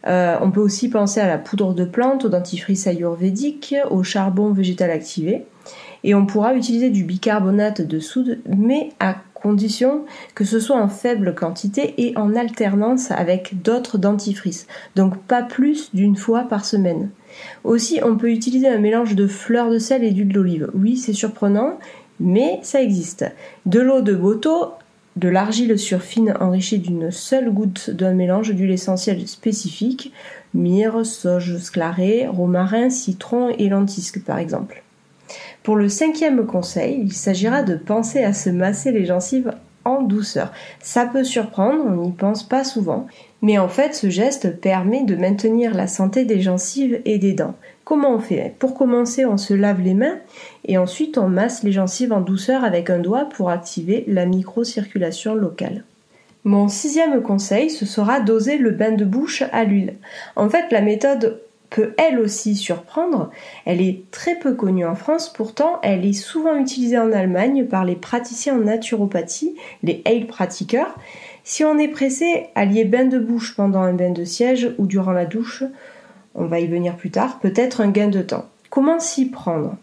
Euh, 0.07 0.37
on 0.43 0.51
peut 0.51 0.61
aussi 0.61 0.89
penser 0.91 1.21
à 1.21 1.27
la 1.27 1.39
poudre 1.39 1.75
de 1.75 1.85
plante, 1.85 2.27
au 2.27 2.29
dentifrice 2.29 2.87
ayurvédique, 2.87 3.75
au 3.91 4.03
charbon 4.03 4.53
végétal 4.53 4.91
activé. 4.91 5.45
Et 6.03 6.15
on 6.15 6.27
pourra 6.27 6.55
utiliser 6.55 6.91
du 6.91 7.05
bicarbonate 7.05 7.81
de 7.81 7.99
soude, 7.99 8.41
mais 8.47 8.91
à 9.01 9.17
condition 9.45 10.05
que 10.35 10.45
ce 10.45 10.59
soit 10.59 10.81
en 10.81 10.89
faible 10.89 11.35
quantité 11.35 11.95
et 11.99 12.17
en 12.17 12.35
alternance 12.35 13.11
avec 13.11 13.63
d'autres 13.63 13.99
dentifrices, 13.99 14.67
donc 14.97 15.19
pas 15.19 15.43
plus 15.43 15.95
d'une 15.95 16.17
fois 16.17 16.45
par 16.45 16.65
semaine. 16.65 17.11
Aussi, 17.63 18.01
on 18.03 18.17
peut 18.17 18.31
utiliser 18.31 18.69
un 18.69 18.79
mélange 18.79 19.15
de 19.15 19.27
fleurs 19.27 19.71
de 19.71 19.79
sel 19.79 20.03
et 20.03 20.13
d'huile 20.13 20.33
d'olive. 20.33 20.71
Oui, 20.73 20.97
c'est 20.97 21.13
surprenant, 21.13 21.79
mais 22.21 22.59
ça 22.63 22.83
existe. 22.83 23.25
De 23.67 23.81
l'eau 23.81 24.01
de 24.01 24.15
boto, 24.15 24.73
de 25.17 25.29
l'argile 25.29 25.79
surfine 25.79 26.35
enrichie 26.41 26.79
d'une 26.79 27.11
seule 27.11 27.51
goutte 27.51 27.91
d'un 27.91 28.15
mélange 28.15 28.53
d'huile 28.53 28.73
essentielle 28.73 29.27
spécifique, 29.29 30.13
myrrhe, 30.55 31.05
sauge 31.05 31.59
sclarée, 31.59 32.27
romarin, 32.27 32.91
citron 32.91 33.49
et 33.59 33.69
lentisque 33.69 34.25
par 34.25 34.39
exemple. 34.39 34.83
Pour 35.63 35.77
le 35.77 35.89
cinquième 35.89 36.47
conseil, 36.47 37.01
il 37.05 37.13
s'agira 37.13 37.63
de 37.63 37.77
penser 37.77 38.23
à 38.23 38.33
se 38.33 38.51
masser 38.51 38.93
les 38.93 39.07
gencives 39.07 39.53
en 39.85 40.03
douceur. 40.03 40.53
Ça 40.81 41.07
peut 41.07 41.25
surprendre, 41.25 41.85
on 41.87 42.07
n'y 42.07 42.13
pense 42.13 42.43
pas 42.43 42.65
souvent, 42.65 43.07
mais 43.41 43.59
en 43.59 43.69
fait 43.69 43.95
ce 43.95 44.11
geste 44.11 44.61
permet 44.61 45.05
de 45.05 45.17
maintenir 45.17 45.75
la 45.75 45.87
santé 45.87 46.25
des 46.25 46.41
gencives 46.41 47.01
et 47.05 47.19
des 47.19 47.35
dents. 47.35 47.55
Comment 47.85 48.15
on 48.15 48.19
fait 48.19 48.55
Pour 48.59 48.75
commencer, 48.75 49.27
on 49.27 49.37
se 49.37 49.53
lave 49.53 49.83
les 49.83 49.93
mains 49.93 50.19
et 50.65 50.79
ensuite 50.79 51.19
on 51.19 51.29
masse 51.29 51.63
les 51.63 51.73
gencives 51.73 52.13
en 52.13 52.23
douceur 52.23 52.65
avec 52.65 52.89
un 52.89 52.99
doigt 52.99 53.29
pour 53.29 53.51
activer 53.51 54.05
la 54.09 54.25
microcirculation 54.25 55.35
locale. 55.35 55.85
Mon 56.45 56.69
sixième 56.69 57.23
conseil, 57.23 57.69
ce 57.71 57.85
sera 57.85 58.21
d'oser 58.21 58.57
le 58.57 58.71
bain 58.71 58.93
de 58.93 59.05
bouche 59.05 59.43
à 59.53 59.65
l'huile. 59.65 59.95
En 60.37 60.49
fait, 60.49 60.73
la 60.73 60.81
méthode 60.81 61.41
peut 61.69 61.95
elle 61.99 62.21
aussi 62.21 62.55
surprendre. 62.55 63.31
Elle 63.67 63.81
est 63.81 64.11
très 64.11 64.37
peu 64.37 64.55
connue 64.55 64.87
en 64.87 64.95
France, 64.95 65.31
pourtant 65.31 65.79
elle 65.83 66.07
est 66.07 66.13
souvent 66.13 66.57
utilisée 66.57 66.99
en 66.99 67.13
Allemagne 67.13 67.67
par 67.67 67.85
les 67.85 67.97
praticiens 67.97 68.55
en 68.55 68.61
naturopathie, 68.61 69.57
les 69.83 70.01
Heilpratiker. 70.05 70.95
Si 71.43 71.65
on 71.65 71.79
est 71.79 71.89
pressé, 71.89 72.47
allier 72.55 72.85
bain 72.85 73.05
de 73.05 73.19
bouche 73.19 73.57
pendant 73.57 73.81
un 73.81 73.93
bain 73.93 74.11
de 74.11 74.25
siège 74.25 74.71
ou 74.79 74.87
durant 74.87 75.13
la 75.13 75.27
douche, 75.27 75.65
on 76.35 76.47
va 76.47 76.61
y 76.61 76.67
venir 76.67 76.97
plus 76.97 77.11
tard, 77.11 77.39
peut 77.41 77.55
être 77.57 77.81
un 77.81 77.91
gain 77.91 78.09
de 78.09 78.23
temps. 78.23 78.47
Comment 78.71 78.99
s'y 78.99 79.31
prendre? 79.31 79.77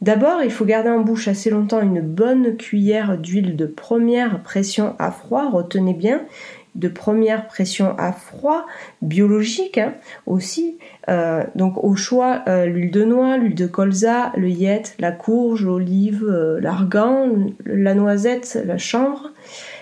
D'abord, 0.00 0.42
il 0.42 0.50
faut 0.50 0.64
garder 0.64 0.90
en 0.90 1.00
bouche 1.00 1.28
assez 1.28 1.48
longtemps 1.48 1.80
une 1.80 2.00
bonne 2.00 2.56
cuillère 2.56 3.16
d'huile 3.18 3.54
de 3.54 3.66
première 3.66 4.42
pression 4.42 4.96
à 4.98 5.12
froid, 5.12 5.48
retenez 5.48 5.94
bien, 5.94 6.22
de 6.74 6.88
première 6.88 7.46
pression 7.46 7.94
à 7.98 8.12
froid, 8.12 8.66
biologique 9.00 9.78
hein, 9.78 9.94
aussi. 10.26 10.78
Euh, 11.08 11.44
donc 11.54 11.82
au 11.84 11.94
choix, 11.94 12.42
euh, 12.48 12.66
l'huile 12.66 12.90
de 12.90 13.04
noix, 13.04 13.36
l'huile 13.36 13.54
de 13.54 13.66
colza, 13.66 14.32
le 14.36 14.48
yette, 14.48 14.96
la 14.98 15.12
courge, 15.12 15.64
l'olive, 15.64 16.24
euh, 16.28 16.60
l'argan, 16.60 17.28
la 17.64 17.94
noisette, 17.94 18.60
la 18.64 18.78
chanvre. 18.78 19.30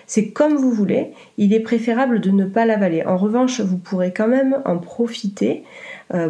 C'est 0.06 0.30
comme 0.30 0.56
vous 0.56 0.72
voulez. 0.72 1.12
Il 1.38 1.54
est 1.54 1.60
préférable 1.60 2.20
de 2.20 2.30
ne 2.30 2.44
pas 2.44 2.66
l'avaler. 2.66 3.04
En 3.06 3.16
revanche, 3.16 3.60
vous 3.60 3.78
pourrez 3.78 4.12
quand 4.12 4.26
même 4.26 4.60
en 4.64 4.78
profiter 4.78 5.62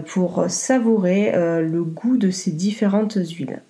pour 0.06 0.44
savourer 0.48 1.32
le 1.32 1.82
goût 1.82 2.16
de 2.16 2.30
ces 2.30 2.50
différentes 2.50 3.16
huiles. 3.16 3.62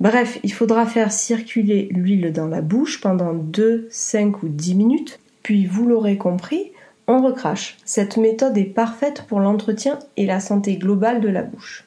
Bref, 0.00 0.38
il 0.42 0.52
faudra 0.52 0.86
faire 0.86 1.12
circuler 1.12 1.88
l'huile 1.90 2.32
dans 2.32 2.48
la 2.48 2.62
bouche 2.62 3.00
pendant 3.00 3.34
2, 3.34 3.88
5 3.90 4.42
ou 4.42 4.48
10 4.48 4.74
minutes 4.74 5.20
puis 5.42 5.66
vous 5.66 5.86
l'aurez 5.86 6.16
compris, 6.16 6.72
on 7.06 7.22
recrache. 7.22 7.78
Cette 7.84 8.16
méthode 8.16 8.56
est 8.58 8.64
parfaite 8.64 9.24
pour 9.28 9.40
l'entretien 9.40 9.98
et 10.16 10.26
la 10.26 10.40
santé 10.40 10.76
globale 10.76 11.20
de 11.20 11.28
la 11.28 11.42
bouche. 11.42 11.86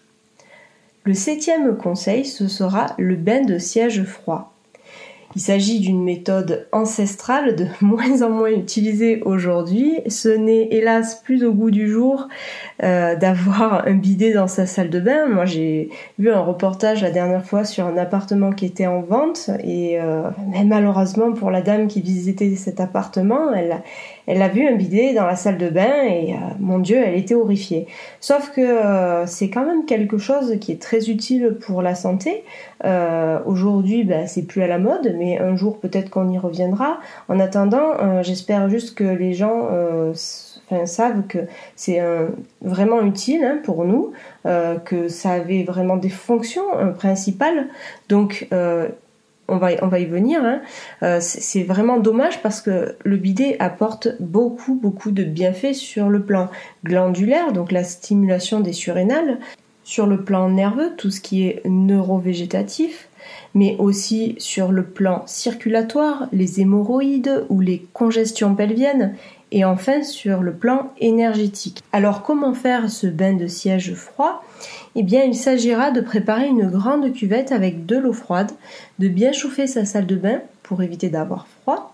Le 1.03 1.13
septième 1.13 1.77
conseil, 1.77 2.25
ce 2.25 2.47
sera 2.47 2.95
le 2.97 3.15
bain 3.15 3.41
de 3.41 3.57
siège 3.57 4.03
froid. 4.03 4.52
Il 5.35 5.41
s'agit 5.41 5.79
d'une 5.79 6.03
méthode 6.03 6.67
ancestrale 6.71 7.55
de 7.55 7.65
moins 7.81 8.21
en 8.21 8.29
moins 8.29 8.51
utilisée 8.51 9.21
aujourd'hui. 9.23 9.99
Ce 10.07 10.29
n'est 10.29 10.67
hélas 10.71 11.21
plus 11.23 11.43
au 11.43 11.53
goût 11.53 11.71
du 11.71 11.89
jour 11.89 12.27
euh, 12.83 13.15
d'avoir 13.15 13.87
un 13.87 13.93
bidet 13.93 14.33
dans 14.33 14.47
sa 14.47 14.65
salle 14.65 14.89
de 14.89 14.99
bain. 14.99 15.27
Moi 15.27 15.45
j'ai 15.45 15.89
vu 16.19 16.31
un 16.31 16.39
reportage 16.39 17.01
la 17.01 17.11
dernière 17.11 17.45
fois 17.45 17.65
sur 17.65 17.85
un 17.85 17.97
appartement 17.97 18.51
qui 18.51 18.65
était 18.65 18.87
en 18.87 19.01
vente 19.01 19.49
et 19.63 19.99
euh, 19.99 20.29
malheureusement 20.65 21.31
pour 21.33 21.49
la 21.51 21.61
dame 21.61 21.87
qui 21.87 22.01
visitait 22.01 22.55
cet 22.55 22.79
appartement, 22.79 23.53
elle, 23.53 23.81
elle 24.27 24.42
a 24.42 24.48
vu 24.48 24.68
un 24.68 24.75
bidet 24.75 25.13
dans 25.13 25.25
la 25.25 25.36
salle 25.36 25.58
de 25.58 25.70
bain 25.70 26.03
et 26.06 26.34
euh, 26.34 26.38
mon 26.60 26.80
Dieu, 26.80 26.98
elle 26.98 27.15
était 27.15 27.36
horrifiée. 27.36 27.88
Sauf 28.20 28.51
que 28.51 28.62
euh, 28.62 29.25
c'est 29.25 29.50
quand 29.50 29.65
même 29.65 29.86
quelque 29.86 30.18
chose 30.18 30.58
qui 30.60 30.72
est 30.72 30.82
très 30.82 31.10
utile 31.10 31.58
pour 31.60 31.82
la 31.82 31.96
santé. 31.96 32.44
Euh, 32.86 33.39
aujourd'hui, 33.46 34.03
ben, 34.03 34.27
c'est 34.27 34.44
plus 34.44 34.62
à 34.62 34.68
la 34.68 34.77
mode, 34.77 35.13
mais 35.18 35.39
un 35.39 35.56
jour 35.56 35.80
peut-être 35.80 36.10
qu'on 36.10 36.30
y 36.30 36.38
reviendra. 36.38 37.00
En 37.27 37.39
attendant, 37.39 38.22
j'espère 38.22 38.70
juste 38.70 38.96
que 38.96 39.03
les 39.03 39.34
gens 39.34 39.70
savent 40.86 41.24
que 41.27 41.39
c'est 41.75 42.01
vraiment 42.62 43.01
utile 43.01 43.44
hein, 43.44 43.60
pour 43.63 43.86
nous, 43.86 44.12
que 44.86 45.08
ça 45.08 45.32
avait 45.32 45.63
vraiment 45.63 45.98
des 45.98 46.10
fonctions 46.10 46.65
principales. 46.98 47.68
Donc 48.10 48.48
on 49.47 49.57
va, 49.57 50.00
y 50.00 50.05
venir. 50.05 50.41
Hein. 50.43 50.62
Euh, 51.03 51.19
c'est 51.21 51.63
vraiment 51.63 52.00
dommage 52.00 52.41
parce 52.41 52.62
que 52.62 52.95
le 53.03 53.17
bidet 53.17 53.57
apporte 53.59 54.09
beaucoup, 54.19 54.75
beaucoup 54.75 55.12
de 55.12 55.23
bienfaits 55.23 55.73
sur 55.73 56.09
le 56.09 56.23
plan 56.23 56.50
glandulaire, 56.83 57.51
donc 57.53 57.71
la 57.71 57.83
stimulation 57.83 58.62
des 58.62 58.73
surrénales, 58.73 59.39
sur 59.83 60.07
le 60.07 60.23
plan 60.23 60.50
nerveux, 60.50 60.93
tout 60.97 61.12
ce 61.12 61.19
qui 61.19 61.45
est 61.45 61.62
neurovégétatif, 61.65 63.09
mais 63.53 63.75
aussi 63.79 64.35
sur 64.38 64.71
le 64.71 64.83
plan 64.83 65.23
circulatoire, 65.25 66.27
les 66.31 66.62
hémorroïdes 66.62 67.45
ou 67.50 67.59
les 67.59 67.85
congestions 67.93 68.55
pelviennes, 68.55 69.15
et 69.51 69.65
enfin 69.65 70.03
sur 70.03 70.41
le 70.41 70.53
plan 70.53 70.91
énergétique. 71.00 71.83
Alors 71.91 72.23
comment 72.23 72.53
faire 72.53 72.89
ce 72.89 73.07
bain 73.07 73.33
de 73.33 73.47
siège 73.47 73.93
froid? 73.93 74.43
Eh 74.95 75.03
bien 75.03 75.23
il 75.23 75.35
s'agira 75.35 75.91
de 75.91 76.01
préparer 76.01 76.47
une 76.47 76.69
grande 76.69 77.12
cuvette 77.13 77.51
avec 77.51 77.85
de 77.85 77.97
l'eau 77.97 78.13
froide, 78.13 78.51
de 79.00 79.07
bien 79.07 79.31
chauffer 79.31 79.67
sa 79.67 79.85
salle 79.85 80.05
de 80.05 80.15
bain 80.15 80.41
pour 80.62 80.81
éviter 80.83 81.09
d'avoir 81.09 81.47
froid, 81.47 81.93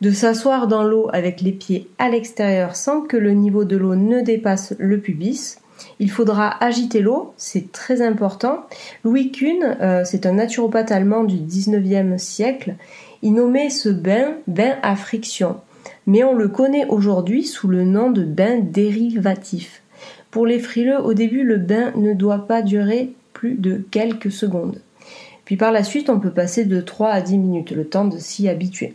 de 0.00 0.10
s'asseoir 0.10 0.66
dans 0.66 0.82
l'eau 0.82 1.08
avec 1.12 1.40
les 1.40 1.52
pieds 1.52 1.88
à 1.98 2.08
l'extérieur 2.08 2.74
sans 2.74 3.02
que 3.02 3.16
le 3.16 3.32
niveau 3.32 3.64
de 3.64 3.76
l'eau 3.76 3.94
ne 3.94 4.20
dépasse 4.20 4.74
le 4.78 4.98
pubis. 4.98 5.58
Il 5.98 6.10
faudra 6.10 6.62
agiter 6.62 7.00
l'eau, 7.00 7.32
c'est 7.36 7.72
très 7.72 8.02
important. 8.02 8.66
Louis 9.04 9.32
Kuhn, 9.32 9.76
euh, 9.80 10.02
c'est 10.04 10.26
un 10.26 10.32
naturopathe 10.32 10.92
allemand 10.92 11.24
du 11.24 11.36
19e 11.36 12.18
siècle, 12.18 12.74
il 13.22 13.34
nommait 13.34 13.70
ce 13.70 13.88
bain 13.88 14.34
bain 14.46 14.76
à 14.82 14.96
friction 14.96 15.56
mais 16.06 16.24
on 16.24 16.34
le 16.34 16.48
connaît 16.48 16.86
aujourd'hui 16.88 17.44
sous 17.44 17.68
le 17.68 17.84
nom 17.84 18.10
de 18.10 18.24
bain 18.24 18.58
dérivatif. 18.58 19.81
Pour 20.32 20.46
les 20.46 20.58
frileux, 20.58 20.98
au 20.98 21.12
début, 21.12 21.44
le 21.44 21.58
bain 21.58 21.92
ne 21.94 22.14
doit 22.14 22.46
pas 22.46 22.62
durer 22.62 23.12
plus 23.34 23.54
de 23.54 23.84
quelques 23.90 24.32
secondes. 24.32 24.80
Puis 25.44 25.58
par 25.58 25.72
la 25.72 25.84
suite, 25.84 26.08
on 26.08 26.18
peut 26.18 26.30
passer 26.30 26.64
de 26.64 26.80
3 26.80 27.10
à 27.10 27.20
10 27.20 27.36
minutes, 27.36 27.70
le 27.72 27.84
temps 27.84 28.06
de 28.06 28.16
s'y 28.16 28.48
habituer. 28.48 28.94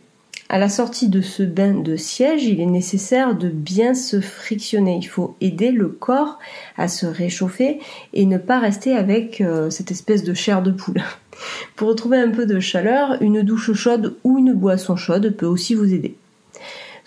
À 0.49 0.57
la 0.57 0.67
sortie 0.67 1.09
de 1.09 1.21
ce 1.21 1.43
bain 1.43 1.75
de 1.75 1.95
siège, 1.95 2.45
il 2.45 2.59
est 2.59 2.65
nécessaire 2.65 3.35
de 3.35 3.49
bien 3.49 3.93
se 3.93 4.19
frictionner. 4.19 4.97
Il 4.99 5.07
faut 5.07 5.35
aider 5.39 5.69
le 5.69 5.89
corps 5.89 6.39
à 6.75 6.87
se 6.87 7.05
réchauffer 7.05 7.81
et 8.13 8.25
ne 8.25 8.39
pas 8.39 8.57
rester 8.57 8.95
avec 8.95 9.39
euh, 9.39 9.69
cette 9.69 9.91
espèce 9.91 10.23
de 10.23 10.33
chair 10.33 10.63
de 10.63 10.71
poule. 10.71 11.03
Pour 11.75 11.89
retrouver 11.89 12.17
un 12.17 12.31
peu 12.31 12.47
de 12.47 12.59
chaleur, 12.59 13.21
une 13.21 13.43
douche 13.43 13.73
chaude 13.73 14.15
ou 14.23 14.39
une 14.39 14.53
boisson 14.53 14.95
chaude 14.95 15.35
peut 15.37 15.45
aussi 15.45 15.75
vous 15.75 15.93
aider. 15.93 16.15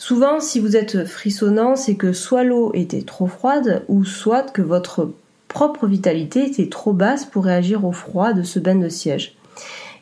Souvent, 0.02 0.40
si 0.40 0.60
vous 0.60 0.78
êtes 0.78 1.04
frissonnant, 1.04 1.76
c'est 1.76 1.94
que 1.94 2.14
soit 2.14 2.42
l'eau 2.42 2.72
était 2.72 3.02
trop 3.02 3.26
froide, 3.26 3.84
ou 3.88 4.06
soit 4.06 4.50
que 4.50 4.62
votre 4.62 5.12
propre 5.46 5.86
vitalité 5.86 6.46
était 6.46 6.70
trop 6.70 6.94
basse 6.94 7.26
pour 7.26 7.44
réagir 7.44 7.84
au 7.84 7.92
froid 7.92 8.32
de 8.32 8.42
ce 8.42 8.58
bain 8.58 8.76
de 8.76 8.88
siège 8.88 9.36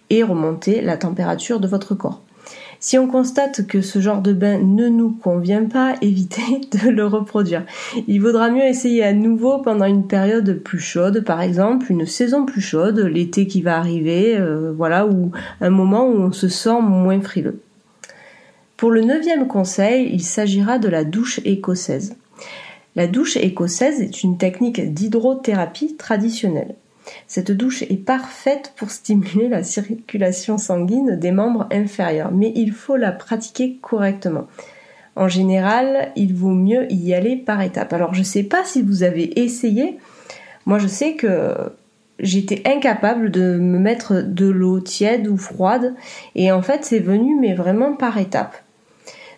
et 0.09 0.23
remonter 0.23 0.83
la 0.83 0.97
température 0.97 1.59
de 1.59 1.67
votre 1.67 1.97
corps. 1.97 2.23
Si 2.79 2.97
on 2.97 3.09
constate 3.09 3.67
que 3.67 3.81
ce 3.83 3.99
genre 3.99 4.23
de 4.23 4.33
bain 4.33 4.61
ne 4.63 4.89
nous 4.89 5.11
convient 5.11 5.65
pas, 5.65 5.97
évitez 6.01 6.61
de 6.71 6.91
le 6.91 7.05
reproduire. 7.05 7.67
Il 8.07 8.23
vaudra 8.23 8.51
mieux 8.51 8.67
essayer 8.67 9.03
à 9.03 9.13
nouveau 9.13 9.59
pendant 9.59 9.87
une 9.87 10.07
période 10.07 10.61
plus 10.63 10.79
chaude, 10.79 11.25
par 11.25 11.41
exemple 11.41 11.91
une 11.91 12.07
saison 12.07 12.47
plus 12.47 12.61
chaude, 12.61 13.01
l'été 13.01 13.49
qui 13.49 13.63
va 13.63 13.79
arriver, 13.79 14.39
euh, 14.39 14.73
voilà, 14.77 15.09
ou 15.09 15.33
un 15.61 15.71
moment 15.71 16.07
où 16.07 16.21
on 16.21 16.31
se 16.31 16.47
sent 16.47 16.81
moins 16.83 17.21
frileux. 17.21 17.61
Pour 18.79 18.93
le 18.93 19.01
neuvième 19.01 19.49
conseil, 19.49 20.09
il 20.13 20.23
s'agira 20.23 20.79
de 20.79 20.89
la 20.89 21.03
douche 21.03 21.41
écossaise. 21.45 22.15
La 22.95 23.09
douche 23.09 23.37
écossaise 23.37 24.01
est 24.01 24.23
une 24.23 24.39
technique 24.39 24.95
d'hydrothérapie 24.95 25.97
traditionnelle. 25.97 26.77
Cette 27.27 27.51
douche 27.51 27.83
est 27.83 28.05
parfaite 28.05 28.75
pour 28.77 28.93
stimuler 28.93 29.49
la 29.49 29.65
circulation 29.65 30.59
sanguine 30.59 31.17
des 31.17 31.33
membres 31.33 31.67
inférieurs, 31.73 32.31
mais 32.31 32.53
il 32.55 32.71
faut 32.71 32.95
la 32.95 33.11
pratiquer 33.11 33.79
correctement. 33.83 34.47
En 35.17 35.27
général, 35.27 36.13
il 36.15 36.33
vaut 36.33 36.55
mieux 36.55 36.87
y 36.93 37.13
aller 37.15 37.35
par 37.35 37.61
étapes. 37.61 37.93
Alors 37.93 38.15
je 38.15 38.21
ne 38.21 38.25
sais 38.25 38.45
pas 38.45 38.65
si 38.65 38.83
vous 38.83 39.03
avez 39.03 39.41
essayé. 39.41 39.99
Moi 40.67 40.79
je 40.79 40.87
sais 40.87 41.15
que 41.15 41.53
j'étais 42.21 42.63
incapable 42.65 43.33
de 43.33 43.59
me 43.59 43.81
mettre 43.81 44.23
de 44.23 44.47
l'eau 44.47 44.79
tiède 44.79 45.27
ou 45.27 45.37
froide 45.37 45.97
et 46.37 46.53
en 46.53 46.63
fait 46.63 46.85
c'est 46.85 47.01
venu 47.01 47.35
mais 47.41 47.55
vraiment 47.55 47.97
par 47.97 48.19
étapes. 48.19 48.63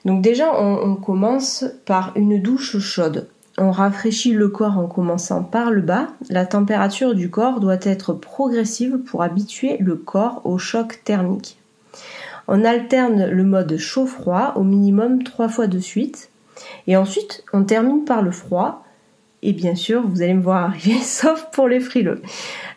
Donc 0.05 0.23
déjà 0.23 0.53
on 0.59 0.97
commence 0.97 1.65
par 1.85 2.13
une 2.17 2.41
douche 2.41 2.79
chaude. 2.79 3.29
On 3.59 3.73
rafraîchit 3.73 4.33
le 4.33 4.49
corps 4.49 4.79
en 4.79 4.87
commençant 4.87 5.43
par 5.43 5.71
le 5.71 5.83
bas. 5.83 6.09
La 6.31 6.47
température 6.47 7.15
du 7.15 7.29
corps 7.29 7.61
doit 7.61 7.77
être 7.83 8.15
progressive 8.15 8.99
pour 8.99 9.23
habituer 9.23 9.77
le 9.79 9.97
corps 9.97 10.41
au 10.45 10.57
choc 10.57 11.01
thermique. 11.05 11.59
On 12.49 12.65
alterne 12.65 13.27
le 13.27 13.45
mode 13.45 13.77
chaud-froid 13.77 14.55
au 14.57 14.63
minimum 14.63 15.23
trois 15.23 15.49
fois 15.49 15.67
de 15.67 15.79
suite. 15.79 16.31
Et 16.87 16.97
ensuite, 16.97 17.45
on 17.53 17.65
termine 17.65 18.05
par 18.05 18.23
le 18.23 18.31
froid. 18.31 18.85
Et 19.43 19.53
bien 19.53 19.75
sûr, 19.75 20.07
vous 20.07 20.23
allez 20.23 20.35
me 20.35 20.43
voir 20.43 20.65
arriver, 20.65 20.99
sauf 21.03 21.47
pour 21.53 21.69
les 21.69 21.81
frileux. 21.81 22.23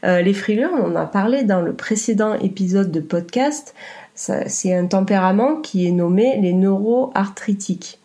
Euh, 0.03 0.21
les 0.21 0.33
frileux, 0.33 0.69
on 0.69 0.91
en 0.91 0.95
a 0.95 1.05
parlé 1.05 1.43
dans 1.43 1.61
le 1.61 1.73
précédent 1.73 2.33
épisode 2.35 2.91
de 2.91 2.99
podcast. 2.99 3.73
C'est 4.15 4.73
un 4.73 4.85
tempérament 4.85 5.55
qui 5.57 5.87
est 5.87 5.91
nommé 5.91 6.39
les 6.39 6.53
neuroarthritiques. 6.53 7.99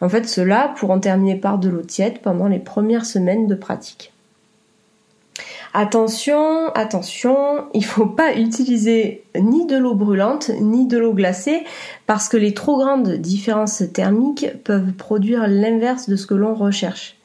En 0.00 0.08
fait, 0.08 0.28
cela 0.28 0.74
pour 0.76 0.90
en 0.90 0.98
terminer 0.98 1.36
par 1.36 1.58
de 1.58 1.68
l'eau 1.68 1.82
tiède 1.82 2.20
pendant 2.20 2.48
les 2.48 2.58
premières 2.58 3.04
semaines 3.04 3.46
de 3.46 3.54
pratique. 3.54 4.12
Attention, 5.72 6.68
attention, 6.74 7.64
il 7.74 7.80
ne 7.80 7.86
faut 7.86 8.06
pas 8.06 8.34
utiliser 8.34 9.22
ni 9.38 9.66
de 9.66 9.76
l'eau 9.76 9.94
brûlante 9.94 10.50
ni 10.60 10.86
de 10.86 10.98
l'eau 10.98 11.12
glacée 11.12 11.62
parce 12.06 12.28
que 12.28 12.36
les 12.36 12.54
trop 12.54 12.76
grandes 12.76 13.12
différences 13.12 13.84
thermiques 13.92 14.48
peuvent 14.64 14.92
produire 14.92 15.46
l'inverse 15.46 16.08
de 16.08 16.16
ce 16.16 16.26
que 16.26 16.34
l'on 16.34 16.54
recherche. 16.54 17.19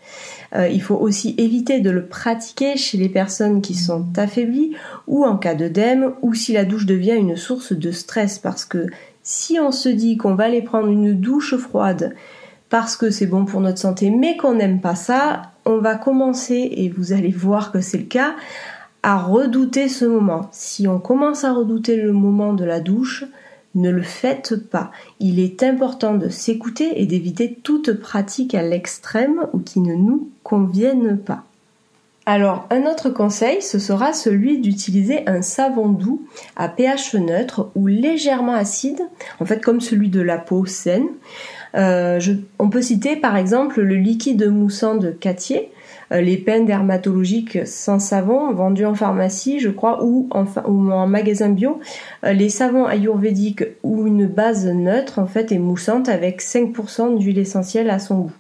Euh, 0.56 0.68
il 0.68 0.82
faut 0.82 0.96
aussi 0.96 1.36
éviter 1.38 1.82
de 1.82 1.90
le 1.90 2.06
pratiquer 2.06 2.78
chez 2.78 2.98
les 2.98 3.10
personnes 3.10 3.62
qui 3.62 3.76
sont 3.76 4.06
affaiblies 4.18 4.76
ou 5.08 5.26
en 5.26 5.38
cas 5.38 5.56
d'œdème 5.56 6.14
ou 6.22 6.34
si 6.34 6.54
la 6.54 6.66
douche 6.66 6.86
devient 6.86 7.16
une 7.16 7.36
source 7.36 7.74
de 7.74 7.92
stress 7.92 8.40
parce 8.40 8.66
que 8.66 8.88
si 9.24 9.60
on 9.60 9.72
se 9.72 9.90
dit 9.90 10.18
qu'on 10.18 10.36
va 10.36 10.46
aller 10.46 10.62
prendre 10.62 10.88
une 10.88 11.14
douche 11.14 11.56
froide 11.56 12.16
parce 12.70 12.96
que 12.96 13.10
c'est 13.10 13.28
bon 13.28 13.46
pour 13.46 13.62
notre 13.62 13.78
santé, 13.78 14.10
mais 14.10 14.38
qu'on 14.38 14.56
n'aime 14.56 14.82
pas 14.82 14.96
ça, 14.96 15.54
on 15.66 15.78
va 15.78 15.96
commencer, 15.96 16.70
et 16.76 16.90
vous 16.90 17.14
allez 17.14 17.32
voir 17.32 17.72
que 17.72 17.80
c'est 17.80 17.98
le 17.98 18.06
cas, 18.06 18.36
à 19.04 19.18
redouter 19.18 19.88
ce 19.88 20.06
moment. 20.06 20.50
Si 20.52 20.88
on 20.88 21.00
commence 21.00 21.44
à 21.44 21.54
redouter 21.54 21.96
le 21.96 22.12
moment 22.12 22.54
de 22.54 22.66
la 22.66 22.80
douche, 22.80 23.26
ne 23.76 23.90
le 23.90 24.02
faites 24.02 24.56
pas. 24.56 24.92
Il 25.20 25.40
est 25.40 25.62
important 25.64 26.16
de 26.16 26.30
s'écouter 26.30 27.02
et 27.02 27.06
d'éviter 27.06 27.54
toute 27.62 27.94
pratique 27.94 28.56
à 28.56 28.64
l'extrême 28.64 29.42
ou 29.54 29.60
qui 29.60 29.80
ne 29.82 29.96
nous 29.96 30.30
convienne 30.44 31.18
pas. 31.18 31.44
Alors, 32.28 32.68
un 32.72 32.88
autre 32.92 33.12
conseil, 33.12 33.62
ce 33.62 33.78
sera 33.78 34.12
celui 34.12 34.60
d'utiliser 34.60 35.28
un 35.30 35.44
savon 35.44 35.90
doux 35.90 36.26
à 36.56 36.70
pH 36.70 37.14
neutre 37.14 37.70
ou 37.76 37.86
légèrement 37.86 38.56
acide, 38.56 39.02
en 39.40 39.46
fait 39.46 39.64
comme 39.64 39.80
celui 39.80 40.10
de 40.10 40.22
la 40.22 40.40
peau 40.40 40.66
saine. 40.66 41.08
Euh, 41.76 42.20
on 42.60 42.70
peut 42.70 42.82
citer 42.82 43.16
par 43.16 43.36
exemple 43.36 43.82
le 43.82 43.96
liquide 43.96 44.50
moussant 44.50 44.96
de 44.96 45.12
Cattier, 45.12 45.72
euh, 46.12 46.22
les 46.22 46.38
peines 46.38 46.66
dermatologiques 46.66 47.60
sans 47.66 48.00
savon 48.00 48.54
vendus 48.54 48.86
en 48.86 48.96
pharmacie, 48.96 49.60
je 49.60 49.70
crois, 49.70 50.04
ou 50.04 50.30
en, 50.32 51.08
magasin 51.08 51.50
bio, 51.50 51.80
euh, 52.24 52.32
les 52.32 52.50
savons 52.50 52.86
ayurvédiques 52.86 53.66
ou 53.84 54.08
une 54.08 54.26
base 54.26 54.68
neutre 54.68 55.20
en 55.20 55.26
fait 55.26 55.52
est 55.52 55.60
moussante 55.60 56.08
avec 56.08 56.42
5% 56.42 57.18
d'huile 57.18 57.40
essentielle 57.40 57.90
à 57.90 58.00
son 58.00 58.20
goût. 58.20 58.34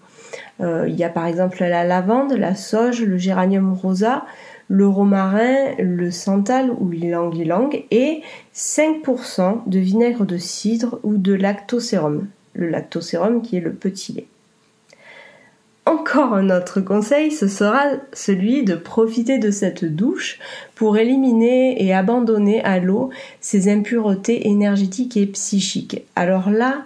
Il 0.61 0.95
y 0.95 1.03
a 1.03 1.09
par 1.09 1.25
exemple 1.25 1.57
la 1.59 1.83
lavande, 1.83 2.31
la 2.31 2.55
sauge, 2.55 3.01
le 3.01 3.17
géranium 3.17 3.73
rosa, 3.73 4.23
le 4.69 4.87
romarin, 4.87 5.73
le 5.79 6.11
santal 6.11 6.71
ou 6.71 6.91
l'anguilang 6.91 7.69
et 7.91 8.21
5% 8.53 9.67
de 9.67 9.79
vinaigre 9.79 10.25
de 10.25 10.37
cidre 10.37 10.99
ou 11.03 11.17
de 11.17 11.33
lactosérum. 11.33 12.27
Le 12.55 12.67
lactosérum 12.69 13.41
qui 13.41 13.57
est 13.57 13.61
le 13.61 13.73
petit 13.73 14.13
lait. 14.13 14.27
Encore 15.85 16.33
un 16.33 16.49
autre 16.49 16.81
conseil, 16.81 17.29
ce 17.29 17.47
sera 17.47 17.83
celui 18.11 18.63
de 18.63 18.73
profiter 18.73 19.37
de 19.37 19.51
cette 19.51 19.85
douche 19.85 20.39
pour 20.73 20.97
éliminer 20.97 21.83
et 21.83 21.93
abandonner 21.93 22.63
à 22.63 22.79
l'eau 22.79 23.11
ces 23.39 23.71
impuretés 23.71 24.47
énergétiques 24.47 25.15
et 25.15 25.27
psychiques. 25.27 26.03
Alors 26.15 26.49
là, 26.49 26.85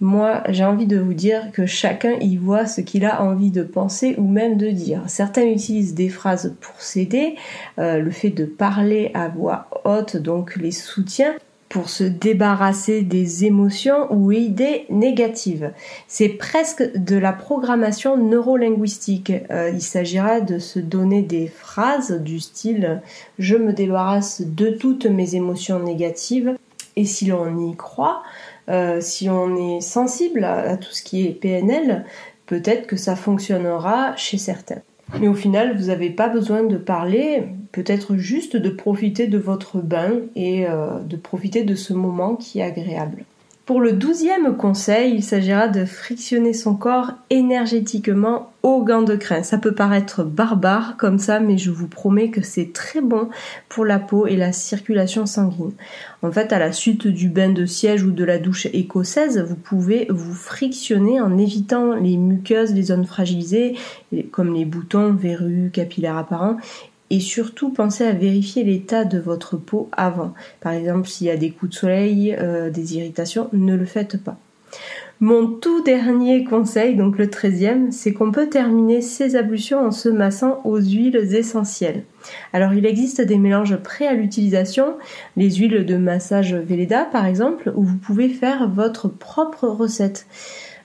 moi, 0.00 0.42
j'ai 0.48 0.64
envie 0.64 0.86
de 0.86 0.98
vous 0.98 1.14
dire 1.14 1.52
que 1.52 1.66
chacun 1.66 2.14
y 2.20 2.36
voit 2.36 2.66
ce 2.66 2.80
qu'il 2.80 3.04
a 3.04 3.22
envie 3.22 3.50
de 3.50 3.62
penser 3.62 4.16
ou 4.18 4.26
même 4.26 4.56
de 4.56 4.70
dire. 4.70 5.02
Certains 5.06 5.44
utilisent 5.44 5.94
des 5.94 6.08
phrases 6.08 6.56
pour 6.60 6.80
s'aider, 6.80 7.36
euh, 7.78 7.98
le 7.98 8.10
fait 8.10 8.30
de 8.30 8.46
parler 8.46 9.12
à 9.14 9.28
voix 9.28 9.68
haute, 9.84 10.16
donc 10.16 10.56
les 10.56 10.72
soutiens 10.72 11.34
pour 11.70 11.88
se 11.88 12.04
débarrasser 12.04 13.02
des 13.02 13.44
émotions 13.46 14.12
ou 14.12 14.32
idées 14.32 14.86
négatives. 14.90 15.72
C'est 16.08 16.28
presque 16.28 16.82
de 16.96 17.16
la 17.16 17.32
programmation 17.32 18.18
neurolinguistique. 18.18 19.32
Euh, 19.50 19.70
il 19.72 19.80
s'agira 19.80 20.40
de 20.40 20.58
se 20.58 20.80
donner 20.80 21.22
des 21.22 21.46
phrases 21.46 22.20
du 22.20 22.40
style 22.40 23.00
je 23.38 23.56
me 23.56 23.72
débarrasse 23.72 24.42
de 24.42 24.70
toutes 24.70 25.06
mes 25.06 25.36
émotions 25.36 25.78
négatives 25.78 26.56
et 26.96 27.04
si 27.04 27.26
l'on 27.26 27.70
y 27.70 27.76
croit, 27.76 28.22
euh, 28.68 29.00
si 29.00 29.30
on 29.30 29.76
est 29.76 29.80
sensible 29.80 30.44
à, 30.44 30.76
tout 30.76 30.90
ce 30.90 31.02
qui 31.02 31.26
est 31.26 31.30
PNL, 31.30 32.04
peut-être 32.46 32.86
que 32.86 32.96
ça 32.96 33.14
fonctionnera 33.14 34.16
chez 34.16 34.38
certains. 34.38 34.82
Mais 35.18 35.28
au 35.28 35.34
final, 35.34 35.76
vous 35.76 35.86
n'avez 35.86 36.10
pas 36.10 36.28
besoin 36.28 36.62
de 36.62 36.76
parler, 36.76 37.44
peut-être 37.72 38.16
juste 38.16 38.56
de 38.56 38.70
profiter 38.70 39.26
de 39.26 39.38
votre 39.38 39.78
bain 39.78 40.12
et 40.36 40.66
euh, 40.66 41.00
de 41.00 41.16
profiter 41.16 41.64
de 41.64 41.74
ce 41.74 41.92
moment 41.92 42.36
qui 42.36 42.60
est 42.60 42.64
agréable. 42.64 43.24
Pour 43.66 43.80
le 43.80 43.92
douzième 43.92 44.56
conseil, 44.56 45.14
il 45.14 45.22
s'agira 45.22 45.68
de 45.68 45.84
frictionner 45.84 46.52
son 46.52 46.74
corps 46.74 47.12
énergétiquement 47.30 48.50
au 48.62 48.82
gants 48.82 49.02
de 49.02 49.14
crin. 49.14 49.42
Ça 49.42 49.58
peut 49.58 49.74
paraître 49.74 50.24
barbare 50.24 50.96
comme 50.96 51.18
ça, 51.18 51.40
mais 51.40 51.56
je 51.56 51.70
vous 51.70 51.86
promets 51.86 52.30
que 52.30 52.42
c'est 52.42 52.72
très 52.72 53.00
bon 53.00 53.28
pour 53.68 53.84
la 53.84 53.98
peau 53.98 54.26
et 54.26 54.36
la 54.36 54.52
circulation 54.52 55.24
sanguine. 55.24 55.72
En 56.22 56.32
fait, 56.32 56.52
à 56.52 56.58
la 56.58 56.72
suite 56.72 57.06
du 57.06 57.28
bain 57.28 57.50
de 57.50 57.64
siège 57.64 58.02
ou 58.02 58.10
de 58.10 58.24
la 58.24 58.38
douche 58.38 58.66
écossaise, 58.72 59.38
vous 59.48 59.54
pouvez 59.54 60.06
vous 60.10 60.34
frictionner 60.34 61.20
en 61.20 61.38
évitant 61.38 61.94
les 61.94 62.16
muqueuses, 62.16 62.74
les 62.74 62.82
zones 62.82 63.06
fragilisées, 63.06 63.76
comme 64.32 64.52
les 64.52 64.64
boutons, 64.64 65.12
verrues, 65.12 65.70
capillaires 65.72 66.18
apparents, 66.18 66.56
et 67.10 67.20
surtout 67.20 67.70
pensez 67.70 68.04
à 68.04 68.12
vérifier 68.12 68.64
l'état 68.64 69.04
de 69.04 69.18
votre 69.18 69.56
peau 69.56 69.88
avant. 69.92 70.32
Par 70.60 70.72
exemple, 70.72 71.08
s'il 71.08 71.26
y 71.26 71.30
a 71.30 71.36
des 71.36 71.50
coups 71.50 71.72
de 71.72 71.76
soleil, 71.76 72.36
euh, 72.38 72.70
des 72.70 72.96
irritations, 72.96 73.48
ne 73.52 73.74
le 73.74 73.84
faites 73.84 74.22
pas. 74.22 74.38
Mon 75.22 75.48
tout 75.48 75.82
dernier 75.82 76.44
conseil, 76.44 76.96
donc 76.96 77.18
le 77.18 77.28
treizième, 77.28 77.92
c'est 77.92 78.14
qu'on 78.14 78.32
peut 78.32 78.48
terminer 78.48 79.02
ces 79.02 79.36
ablutions 79.36 79.84
en 79.84 79.90
se 79.90 80.08
massant 80.08 80.62
aux 80.64 80.80
huiles 80.80 81.34
essentielles. 81.34 82.04
Alors 82.54 82.72
il 82.72 82.86
existe 82.86 83.20
des 83.20 83.36
mélanges 83.36 83.76
prêts 83.76 84.06
à 84.06 84.14
l'utilisation, 84.14 84.94
les 85.36 85.50
huiles 85.50 85.84
de 85.84 85.96
massage 85.98 86.54
Velleda 86.54 87.04
par 87.04 87.26
exemple, 87.26 87.70
où 87.76 87.82
vous 87.82 87.98
pouvez 87.98 88.30
faire 88.30 88.70
votre 88.70 89.08
propre 89.08 89.68
recette. 89.68 90.26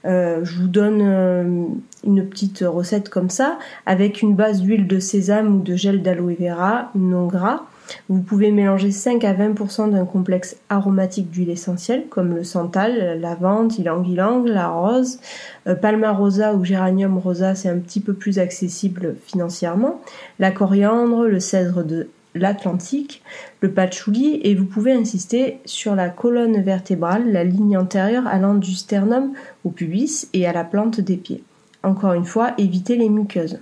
Euh, 0.05 0.43
je 0.43 0.59
vous 0.59 0.67
donne 0.67 1.01
euh, 1.01 1.65
une 2.03 2.27
petite 2.27 2.63
recette 2.65 3.09
comme 3.09 3.29
ça, 3.29 3.57
avec 3.85 4.21
une 4.21 4.35
base 4.35 4.61
d'huile 4.61 4.87
de 4.87 4.99
sésame 4.99 5.57
ou 5.57 5.61
de 5.61 5.75
gel 5.75 6.01
d'aloe 6.01 6.35
vera 6.39 6.91
non 6.95 7.27
gras. 7.27 7.63
Vous 8.09 8.21
pouvez 8.21 8.51
mélanger 8.51 8.91
5 8.91 9.23
à 9.23 9.33
20% 9.33 9.91
d'un 9.91 10.05
complexe 10.05 10.57
aromatique 10.69 11.29
d'huile 11.29 11.51
essentielle 11.51 12.05
comme 12.09 12.35
le 12.35 12.43
santal, 12.43 12.97
la 12.97 13.15
lavande, 13.15 13.73
ylang-ylang, 13.77 14.45
la 14.45 14.69
rose, 14.69 15.19
euh, 15.67 15.75
palma 15.75 16.11
rosa 16.11 16.53
ou 16.53 16.63
géranium 16.63 17.17
rosa, 17.17 17.55
c'est 17.55 17.69
un 17.69 17.77
petit 17.77 17.99
peu 17.99 18.13
plus 18.13 18.39
accessible 18.39 19.15
financièrement, 19.23 20.01
la 20.39 20.51
coriandre, 20.51 21.25
le 21.25 21.39
cèdre 21.39 21.83
de 21.83 22.09
l'Atlantique, 22.35 23.23
le 23.61 23.71
patchouli 23.71 24.39
et 24.43 24.53
vous 24.53 24.65
pouvez 24.65 24.91
insister 24.91 25.59
sur 25.65 25.95
la 25.95 26.09
colonne 26.09 26.61
vertébrale, 26.61 27.31
la 27.31 27.43
ligne 27.43 27.77
antérieure 27.77 28.27
allant 28.27 28.53
du 28.53 28.73
sternum 28.73 29.33
au 29.63 29.69
pubis 29.69 30.27
et 30.33 30.45
à 30.45 30.53
la 30.53 30.63
plante 30.63 30.99
des 30.99 31.17
pieds. 31.17 31.43
Encore 31.81 32.13
une 32.13 32.25
fois, 32.25 32.53
évitez 32.57 32.95
les 32.95 33.09
muqueuses. 33.09 33.59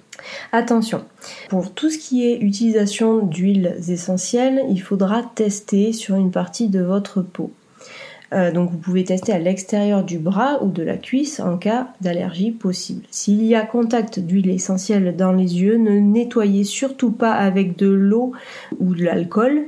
Attention, 0.54 1.04
pour 1.50 1.74
tout 1.74 1.90
ce 1.90 1.98
qui 1.98 2.26
est 2.26 2.40
utilisation 2.40 3.20
d'huiles 3.20 3.76
essentielles, 3.90 4.64
il 4.70 4.82
faudra 4.82 5.24
tester 5.36 5.92
sur 5.92 6.16
une 6.16 6.32
partie 6.32 6.70
de 6.70 6.82
votre 6.82 7.22
peau. 7.22 7.52
Euh, 8.34 8.52
donc 8.52 8.72
vous 8.72 8.78
pouvez 8.78 9.04
tester 9.04 9.32
à 9.32 9.40
l'extérieur 9.40 10.04
du 10.04 10.18
bras 10.18 10.64
ou 10.64 10.70
de 10.70 10.84
la 10.84 10.98
cuisse 10.98 11.40
en 11.40 11.58
cas 11.58 11.88
d'allergie 12.02 12.52
possible. 12.52 13.04
S'il 13.12 13.44
y 13.44 13.56
a 13.56 13.62
contact 13.62 14.20
d'huile 14.20 14.50
essentielle 14.50 15.16
dans 15.16 15.32
les 15.32 15.62
yeux, 15.62 15.78
ne 15.78 16.00
nettoyez 16.00 16.64
surtout 16.64 17.12
pas 17.12 17.34
avec 17.34 17.78
de 17.78 17.88
l'eau 17.88 18.34
ou 18.80 18.96
de 18.96 19.04
l'alcool. 19.04 19.64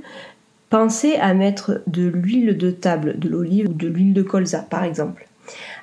Pensez 0.69 1.15
à 1.15 1.33
mettre 1.33 1.81
de 1.87 2.07
l'huile 2.07 2.57
de 2.57 2.71
table, 2.71 3.19
de 3.19 3.29
l'olive 3.29 3.69
ou 3.69 3.73
de 3.73 3.87
l'huile 3.87 4.13
de 4.13 4.23
colza 4.23 4.59
par 4.59 4.83
exemple. 4.83 5.27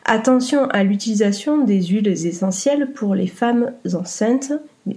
Attention 0.04 0.66
à 0.70 0.82
l'utilisation 0.82 1.62
des 1.64 1.80
huiles 1.82 2.08
essentielles 2.08 2.90
pour 2.92 3.14
les 3.14 3.28
femmes 3.28 3.70
enceintes, 3.94 4.52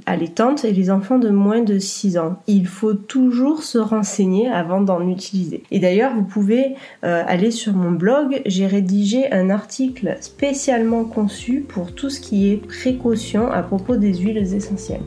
allaitantes 0.06 0.66
et 0.66 0.72
les 0.72 0.90
enfants 0.90 1.20
de 1.20 1.30
moins 1.30 1.62
de 1.62 1.78
6 1.78 2.18
ans. 2.18 2.38
Il 2.48 2.68
faut 2.68 2.94
toujours 2.94 3.64
se 3.64 3.78
renseigner 3.78 4.50
avant 4.50 4.82
d'en 4.82 5.08
utiliser. 5.08 5.64
Et 5.72 5.80
d'ailleurs, 5.80 6.14
vous 6.16 6.24
pouvez 6.24 6.76
euh, 7.04 7.24
aller 7.28 7.52
sur 7.52 7.74
mon 7.74 7.92
blog, 7.92 8.42
j'ai 8.46 8.68
rédigé 8.68 9.32
un 9.32 9.50
article 9.50 10.18
spécialement 10.22 11.04
conçu 11.04 11.66
pour 11.68 11.94
tout 11.94 12.10
ce 12.10 12.20
qui 12.20 12.52
est 12.52 12.58
précaution 12.58 13.52
à 13.52 13.62
propos 13.62 13.96
des 13.96 14.14
huiles 14.14 14.38
essentielles. 14.38 15.02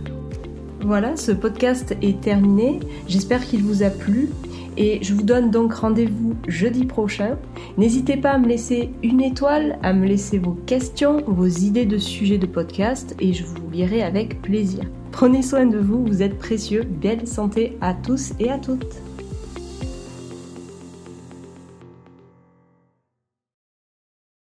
Voilà, 0.80 1.16
ce 1.16 1.32
podcast 1.32 1.96
est 2.02 2.20
terminé. 2.20 2.78
J'espère 3.08 3.44
qu'il 3.44 3.62
vous 3.62 3.82
a 3.82 3.90
plu. 3.90 4.28
Et 4.80 5.00
je 5.02 5.12
vous 5.12 5.24
donne 5.24 5.50
donc 5.50 5.74
rendez-vous 5.74 6.36
jeudi 6.46 6.84
prochain. 6.84 7.36
N'hésitez 7.76 8.16
pas 8.16 8.30
à 8.30 8.38
me 8.38 8.46
laisser 8.46 8.90
une 9.02 9.20
étoile, 9.20 9.76
à 9.82 9.92
me 9.92 10.06
laisser 10.06 10.38
vos 10.38 10.56
questions, 10.66 11.20
vos 11.26 11.48
idées 11.48 11.84
de 11.84 11.98
sujets 11.98 12.38
de 12.38 12.46
podcast 12.46 13.16
et 13.18 13.32
je 13.32 13.44
vous 13.44 13.68
lirai 13.72 14.02
avec 14.04 14.40
plaisir. 14.40 14.84
Prenez 15.10 15.42
soin 15.42 15.66
de 15.66 15.78
vous, 15.78 16.06
vous 16.06 16.22
êtes 16.22 16.38
précieux. 16.38 16.84
Belle 16.84 17.26
santé 17.26 17.76
à 17.80 17.92
tous 17.92 18.34
et 18.38 18.50
à 18.50 18.58
toutes. 18.58 19.07